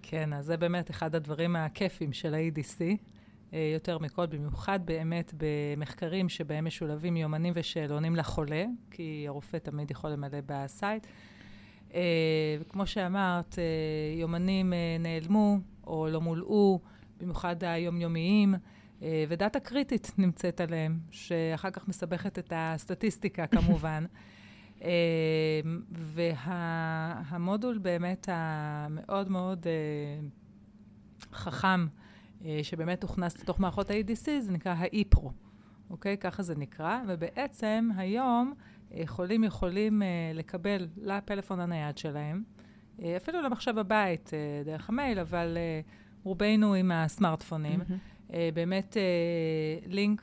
[0.01, 2.81] כן, אז זה באמת אחד הדברים הכיפים של ה-EDC,
[3.53, 10.09] אה, יותר מכל, במיוחד באמת במחקרים שבהם משולבים יומנים ושאלונים לחולה, כי הרופא תמיד יכול
[10.09, 11.07] למלא בסייט.
[11.93, 16.79] אה, כמו שאמרת, אה, יומנים אה, נעלמו או לא מולאו,
[17.21, 18.55] במיוחד היומיומיים,
[19.01, 24.05] אה, ודאטה קריטית נמצאת עליהם, שאחר כך מסבכת את הסטטיסטיקה כמובן.
[24.83, 30.27] אה, והמודול באמת המאוד מאוד אה,
[31.33, 31.87] חכם,
[32.45, 35.29] אה, שבאמת הוכנס לתוך מערכות ה-ADC, זה נקרא ה-EPRO,
[35.89, 36.17] אוקיי?
[36.17, 38.53] ככה זה נקרא, ובעצם היום
[39.05, 40.05] חולים יכולים uh,
[40.37, 42.43] לקבל לפלאפון הנייד שלהם,
[42.97, 45.57] uh, אפילו למחשב הבית uh, דרך המייל, אבל
[46.23, 48.33] רובנו עם הסמארטפונים, mm-hmm.
[48.53, 48.97] באמת
[49.85, 50.21] לינק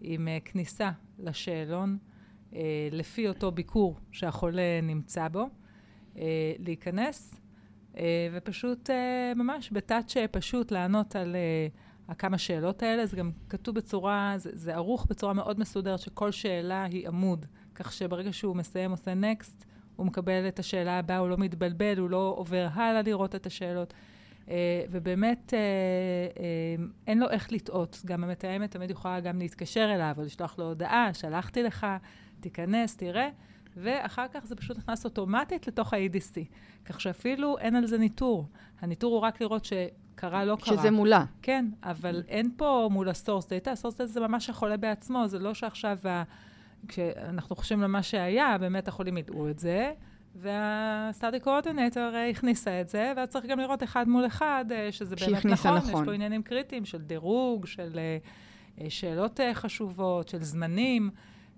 [0.00, 1.98] עם כניסה לשאלון,
[2.92, 5.48] לפי אותו ביקור שהחולה נמצא בו,
[6.58, 7.40] להיכנס,
[8.32, 8.90] ופשוט
[9.36, 11.36] ממש בטאץ' פשוט לענות על...
[11.36, 16.30] Uh, כמה שאלות האלה, זה גם כתוב בצורה, זה, זה ערוך בצורה מאוד מסודרת, שכל
[16.30, 17.46] שאלה היא עמוד.
[17.74, 19.64] כך שברגע שהוא מסיים, עושה נקסט,
[19.96, 23.94] הוא מקבל את השאלה הבאה, הוא לא מתבלבל, הוא לא עובר הלאה לראות את השאלות.
[24.46, 24.50] Uh,
[24.90, 26.40] ובאמת, uh, uh,
[27.06, 28.02] אין לו איך לטעות.
[28.04, 31.86] גם המתאמת תמיד יכולה גם להתקשר אליו, או לשלוח לו הודעה, שלחתי לך,
[32.40, 33.28] תיכנס, תראה,
[33.76, 36.44] ואחר כך זה פשוט נכנס אוטומטית לתוך ה-EDC.
[36.84, 38.46] כך שאפילו אין על זה ניטור.
[38.80, 39.72] הניטור הוא רק לראות ש...
[40.14, 40.76] קרה, לא קרה.
[40.76, 41.24] שזה מולה.
[41.42, 45.54] כן, אבל אין פה מול ה-source data, ה-source data זה ממש החולה בעצמו, זה לא
[45.54, 45.98] שעכשיו.
[46.88, 49.92] כשאנחנו חושבים על מה שהיה, באמת החולים ידעו את זה,
[50.36, 55.74] וה-study coordinator הכניסה את זה, ואז צריך גם לראות אחד מול אחד, שזה באמת נכון,
[55.76, 57.98] נכון, יש פה עניינים קריטיים של דירוג, של
[58.88, 61.10] שאלות חשובות, של זמנים.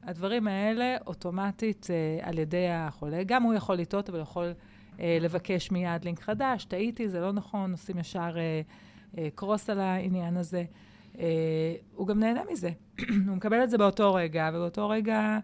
[0.03, 3.23] הדברים האלה אוטומטית אה, על ידי החולה.
[3.23, 4.53] גם הוא יכול לטעות, אבל יכול
[5.01, 6.65] אה, לבקש מיד לינק חדש.
[6.65, 8.61] טעיתי, זה לא נכון, עושים ישר אה,
[9.19, 10.65] אה, קרוס על העניין הזה.
[11.19, 12.71] אה, הוא גם נהנה מזה.
[13.29, 15.39] הוא מקבל את זה באותו רגע, ובאותו רגע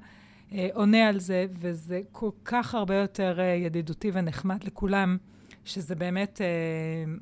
[0.53, 5.17] אה, עונה על זה, וזה כל כך הרבה יותר אה, ידידותי ונחמד לכולם,
[5.65, 6.41] שזה באמת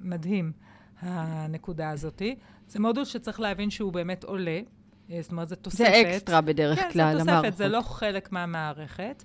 [0.03, 0.53] מדהים,
[1.01, 2.23] הנקודה הזאת.
[2.69, 4.61] זה מודול שצריך להבין שהוא באמת עולה.
[5.21, 5.79] זאת אומרת, זו תוספת.
[5.79, 7.27] זה אקסטרה בדרך כן, כלל למערכות.
[7.27, 9.25] כן, זו תוספת, זה לא חלק מהמערכת.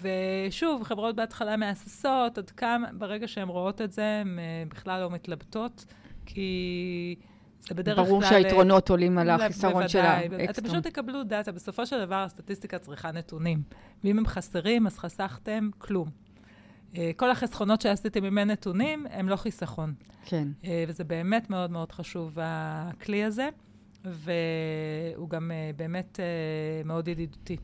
[0.00, 4.38] ושוב, חברות בהתחלה מהססות, עד כמה, ברגע שהן רואות את זה, הן
[4.68, 5.84] בכלל לא מתלבטות,
[6.26, 7.16] כי
[7.68, 8.30] זה בדרך ברור כלל...
[8.30, 10.40] ברור שהיתרונות עולים על החיסרון של האקסטרום.
[10.50, 11.52] אתם פשוט תקבלו דאטה.
[11.52, 13.62] בסופו של דבר, הסטטיסטיקה צריכה נתונים.
[14.04, 16.08] ואם הם חסרים, אז חסכתם כלום.
[17.16, 19.94] כל החסכונות שעשיתם עם נתונים, הם לא חיסכון.
[20.24, 20.48] כן.
[20.88, 23.48] וזה באמת מאוד מאוד חשוב, הכלי הזה.
[24.04, 26.20] והוא גם באמת
[26.84, 27.56] מאוד ידידותי.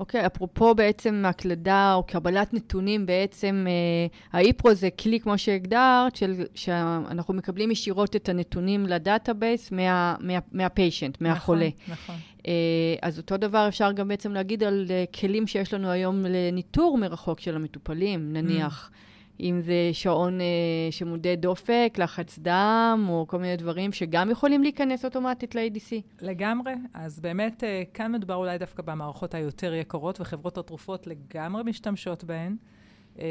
[0.00, 6.16] אוקיי, okay, אפרופו בעצם הקלדה או קבלת נתונים, בעצם uh, ה-ePRO זה כלי, כמו שהגדרת,
[6.16, 11.68] של, שאנחנו מקבלים ישירות את הנתונים ל-database מה, מה, מה-patient, מהחולה.
[11.68, 12.16] נכון, נכון.
[12.38, 12.42] Uh,
[13.02, 17.40] אז אותו דבר אפשר גם בעצם להגיד על uh, כלים שיש לנו היום לניטור מרחוק
[17.40, 18.90] של המטופלים, נניח.
[18.92, 19.09] Mm.
[19.40, 20.46] אם זה שעון אה,
[20.90, 25.92] שמודד דופק, לחץ דם, או כל מיני דברים שגם יכולים להיכנס אוטומטית ל-ADC.
[26.20, 26.72] לגמרי.
[26.94, 32.56] אז באמת, אה, כאן מדובר אולי דווקא במערכות היותר יקרות, וחברות התרופות לגמרי משתמשות בהן.
[33.18, 33.24] אה,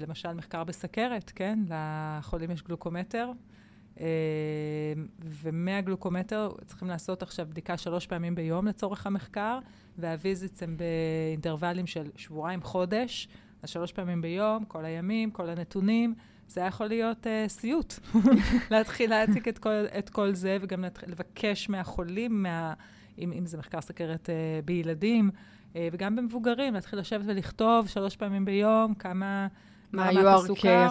[0.00, 1.58] למשל, מחקר בסכרת, כן?
[1.68, 3.30] לחולים יש גלוקומטר.
[3.96, 4.00] Uh,
[5.20, 9.58] ומהגלוקומטר צריכים לעשות עכשיו בדיקה שלוש פעמים ביום לצורך המחקר,
[9.98, 13.28] והוויזיטס הם באינטרוולים של שבועיים, חודש,
[13.62, 16.14] אז שלוש פעמים ביום, כל הימים, כל הנתונים,
[16.48, 17.94] זה יכול להיות uh, סיוט.
[18.70, 22.74] להתחיל להעתיק את כל, את כל זה, וגם לבקש מהחולים, מה,
[23.18, 25.30] אם, אם זה מחקר סכרת uh, בילדים,
[25.72, 29.46] uh, וגם במבוגרים, להתחיל לשבת ולכתוב שלוש פעמים ביום, כמה...
[29.92, 30.88] מה ה-URK הסוכר.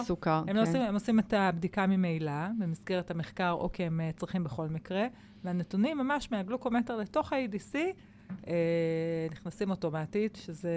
[0.48, 0.66] הם, לא כן.
[0.66, 5.06] עושים, הם עושים את הבדיקה ממילא, במסגרת המחקר, או כי הם צריכים בכל מקרה,
[5.44, 7.76] והנתונים ממש מהגלוקומטר לתוך ה-ADC,
[8.48, 8.52] אה,
[9.30, 10.70] נכנסים אוטומטית, שזה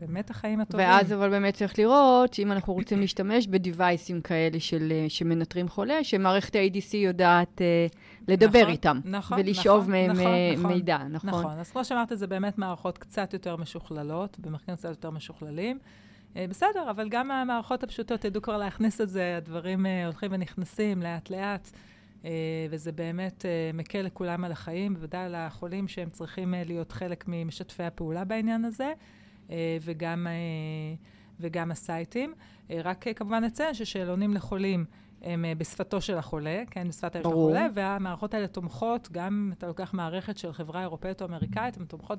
[0.00, 0.86] באמת החיים הטובים.
[0.86, 6.04] ואז אבל באמת צריך לראות שאם אנחנו רוצים להשתמש בדיווייסים כאלה של, אה, שמנטרים חולה,
[6.04, 7.86] שמערכת ה-ADC יודעת אה,
[8.28, 9.00] לדבר נכון, איתם.
[9.04, 11.30] נכון, ולשאוב נכון, מהם נכון, נכון, מידע, נכון?
[11.30, 11.58] נכון.
[11.58, 15.78] אז כמו שאמרת, זה באמת מערכות קצת יותר משוכללות, במחקרים קצת יותר משוכללים.
[16.36, 21.70] בסדר, אבל גם המערכות הפשוטות ידעו כבר להכניס את זה, הדברים הולכים ונכנסים לאט-לאט.
[22.24, 22.30] אה,
[22.70, 27.24] וזה באמת אה, מקל לכולם על החיים, בוודאי על החולים שהם צריכים אה, להיות חלק
[27.28, 28.92] ממשתפי הפעולה בעניין הזה,
[29.82, 30.26] וגם,
[31.40, 32.34] וגם הסייטים.
[32.70, 34.84] רק כמובן נציין ששאלונים לחולים
[35.22, 39.94] הם בשפתו של החולה, כן, בשפת של החולה, והמערכות האלה תומכות, גם אם אתה לוקח
[39.94, 42.18] מערכת של חברה אירופאית או אמריקאית, הן תומכות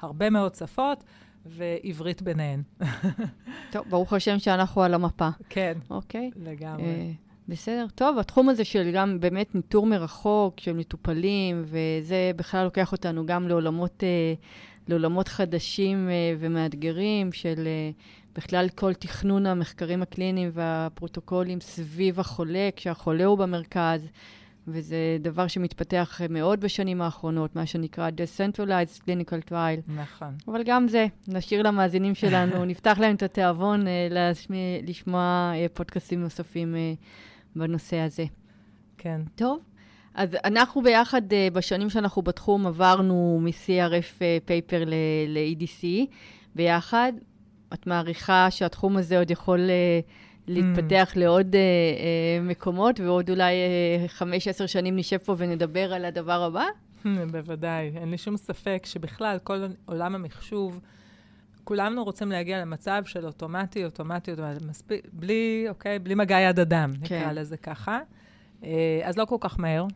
[0.00, 1.04] בהרבה מאוד שפות.
[1.46, 2.62] ועברית ביניהן.
[3.72, 5.28] טוב, ברוך השם שאנחנו על המפה.
[5.48, 6.30] כן, אוקיי.
[6.36, 7.14] לגמרי.
[7.48, 7.86] בסדר.
[7.94, 13.48] טוב, התחום הזה של גם באמת ניטור מרחוק, של מטופלים, וזה בכלל לוקח אותנו גם
[13.48, 14.34] לעולמות, אה,
[14.88, 17.90] לעולמות חדשים אה, ומאתגרים של אה,
[18.34, 24.00] בכלל כל תכנון המחקרים הקליניים והפרוטוקולים סביב החולה, כשהחולה הוא במרכז,
[24.68, 29.90] וזה דבר שמתפתח מאוד בשנים האחרונות, מה שנקרא Decentralized Clinical Trial.
[29.96, 30.34] נכון.
[30.48, 33.84] אבל גם זה, נשאיר למאזינים שלנו, נפתח להם את התיאבון
[34.82, 36.74] לשמוע פודקאסטים נוספים.
[37.56, 38.24] בנושא הזה.
[38.98, 39.20] כן.
[39.34, 39.58] טוב.
[40.14, 44.88] אז אנחנו ביחד, uh, בשנים שאנחנו בתחום, עברנו מ-CRF פייפר uh,
[45.28, 45.86] ל-EDC
[46.54, 47.12] ביחד.
[47.74, 51.18] את מעריכה שהתחום הזה עוד יכול uh, להתפתח mm.
[51.18, 53.54] לעוד uh, uh, מקומות, ועוד אולי
[54.06, 56.64] חמש, uh, עשר שנים נשב פה ונדבר על הדבר הבא?
[57.32, 57.92] בוודאי.
[57.96, 60.80] אין לי שום ספק שבכלל כל עולם המחשוב,
[61.66, 66.92] כולנו רוצים להגיע למצב של אוטומטי, אוטומטי, אוטומטי, מספיק, בלי, אוקיי, בלי מגע יד אדם,
[66.92, 67.18] כן.
[67.18, 68.00] נקרא לזה ככה.
[68.64, 69.86] אה, אז לא כל כך מהר,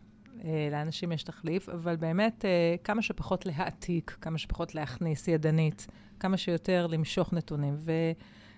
[0.45, 5.87] אה, לאנשים יש תחליף, אבל באמת אה, כמה שפחות להעתיק, כמה שפחות להכניס ידנית,
[6.21, 7.77] כמה שיותר למשוך נתונים.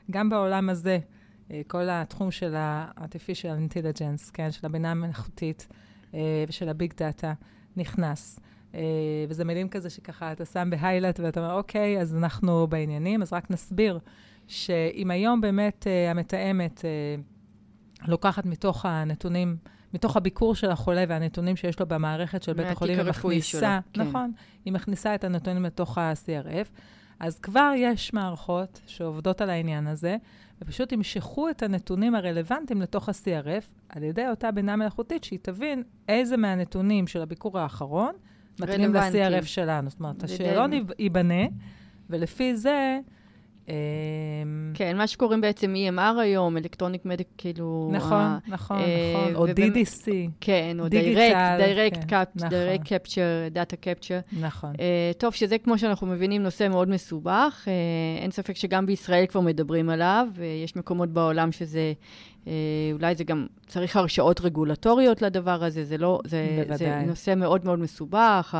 [0.08, 0.98] וגם בעולם הזה,
[1.66, 5.68] כל התחום של ה-artificial intelligence, כן, של הבינה המלאכותית
[6.48, 7.32] ושל הביג דאטה,
[7.76, 8.40] נכנס.
[8.72, 8.74] Uh,
[9.28, 13.22] וזה מילים כזה שככה אתה שם בהיילייט ואתה אומר, אוקיי, אז אנחנו בעניינים.
[13.22, 13.98] אז רק נסביר
[14.46, 19.56] שאם היום באמת uh, המתאמת, uh, לוקחת מתוך הנתונים,
[19.94, 24.02] מתוך הביקור של החולה והנתונים שיש לו במערכת של בית החולים, מהתיק הרפואי שלו, כן.
[24.02, 24.32] נכון,
[24.64, 26.68] היא מכניסה את הנתונים לתוך ה-CRF.
[27.20, 30.16] אז כבר יש מערכות שעובדות על העניין הזה,
[30.62, 36.36] ופשוט ימשכו את הנתונים הרלוונטיים לתוך ה-CRF על ידי אותה בינה מלאכותית, שהיא תבין איזה
[36.36, 38.12] מהנתונים של הביקור האחרון
[38.60, 39.90] מתאים ל-CRF שלנו.
[39.90, 41.44] זאת אומרת, השאלון ייבנה,
[42.10, 42.98] ולפי זה...
[43.68, 43.74] אמ,
[44.74, 47.90] כן, מה שקוראים בעצם EMR היום, electronic medic, כאילו...
[47.92, 50.06] נכון, נכון, אה, נכון, או DDC.
[50.40, 54.20] כן, או direct, direct direct capture, data capture.
[54.40, 54.72] נכון.
[54.72, 54.78] Uh,
[55.18, 57.62] טוב, שזה, כמו שאנחנו מבינים, נושא מאוד מסובך.
[57.64, 61.92] Uh, אין ספק שגם בישראל כבר מדברים עליו, ויש מקומות בעולם שזה...
[62.44, 62.48] Uh,
[62.92, 67.78] אולי זה גם צריך הרשאות רגולטוריות לדבר הזה, זה לא, זה, זה נושא מאוד מאוד
[67.78, 68.58] מסובך,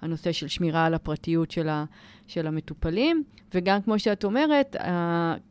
[0.00, 1.84] הנושא של שמירה על הפרטיות של, ה,
[2.26, 4.76] של המטופלים, וגם כמו שאת אומרת,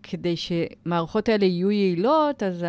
[0.03, 2.65] כדי שמערכות האלה יהיו יעילות, אז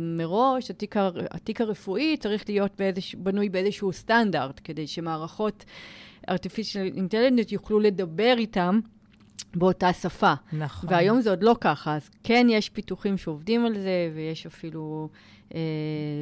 [0.00, 5.64] מראש התיק, הר, התיק הרפואי צריך להיות באיזשה, בנוי באיזשהו סטנדרט, כדי שמערכות
[6.30, 8.80] artificial intelligence יוכלו לדבר איתם.
[9.54, 10.32] באותה שפה.
[10.52, 10.90] נכון.
[10.92, 15.08] והיום זה עוד לא ככה, אז כן יש פיתוחים שעובדים על זה, ויש אפילו,
[15.54, 15.60] אה,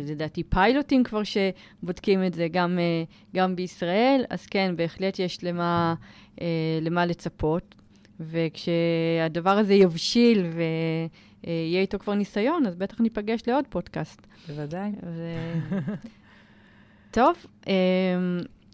[0.08, 3.04] לדעתי, פיילוטים כבר שבודקים את זה גם, אה,
[3.34, 5.94] גם בישראל, אז כן, בהחלט יש למה,
[6.40, 6.46] אה,
[6.82, 7.74] למה לצפות.
[8.20, 14.26] וכשהדבר הזה יבשיל ויהיה איתו כבר ניסיון, אז בטח ניפגש לעוד פודקאסט.
[14.48, 14.90] בוודאי.
[15.02, 15.34] ו...
[17.10, 17.72] טוב, אה,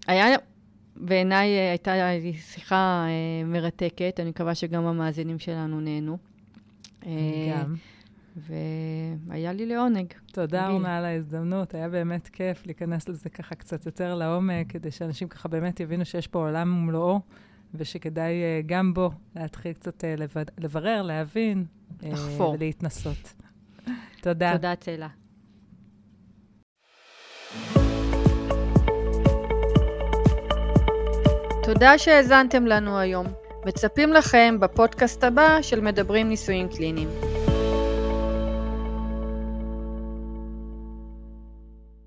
[0.07, 0.37] היה
[0.97, 1.93] בעיניי אה, הייתה
[2.41, 6.19] שיחה אה, מרתקת, אני מקווה שגם המאזינים שלנו נהנו.
[7.51, 7.75] גם.
[8.37, 10.07] והיה לי לעונג.
[10.33, 11.75] תודה, אורנה, על ההזדמנות.
[11.75, 16.27] היה באמת כיף להיכנס לזה ככה קצת יותר לעומק, כדי שאנשים ככה באמת יבינו שיש
[16.27, 17.21] פה עולם ומלואו,
[17.75, 18.35] ושכדאי
[18.67, 20.05] גם בו להתחיל קצת
[20.59, 21.65] לברר, להבין.
[22.03, 22.55] לחפור.
[22.55, 23.35] ולהתנסות.
[24.23, 24.53] תודה.
[24.53, 25.09] תודה, צלה.
[31.67, 33.27] תודה שהאזנתם לנו היום.
[33.65, 37.09] מצפים לכם בפודקאסט הבא של מדברים ניסויים קליניים.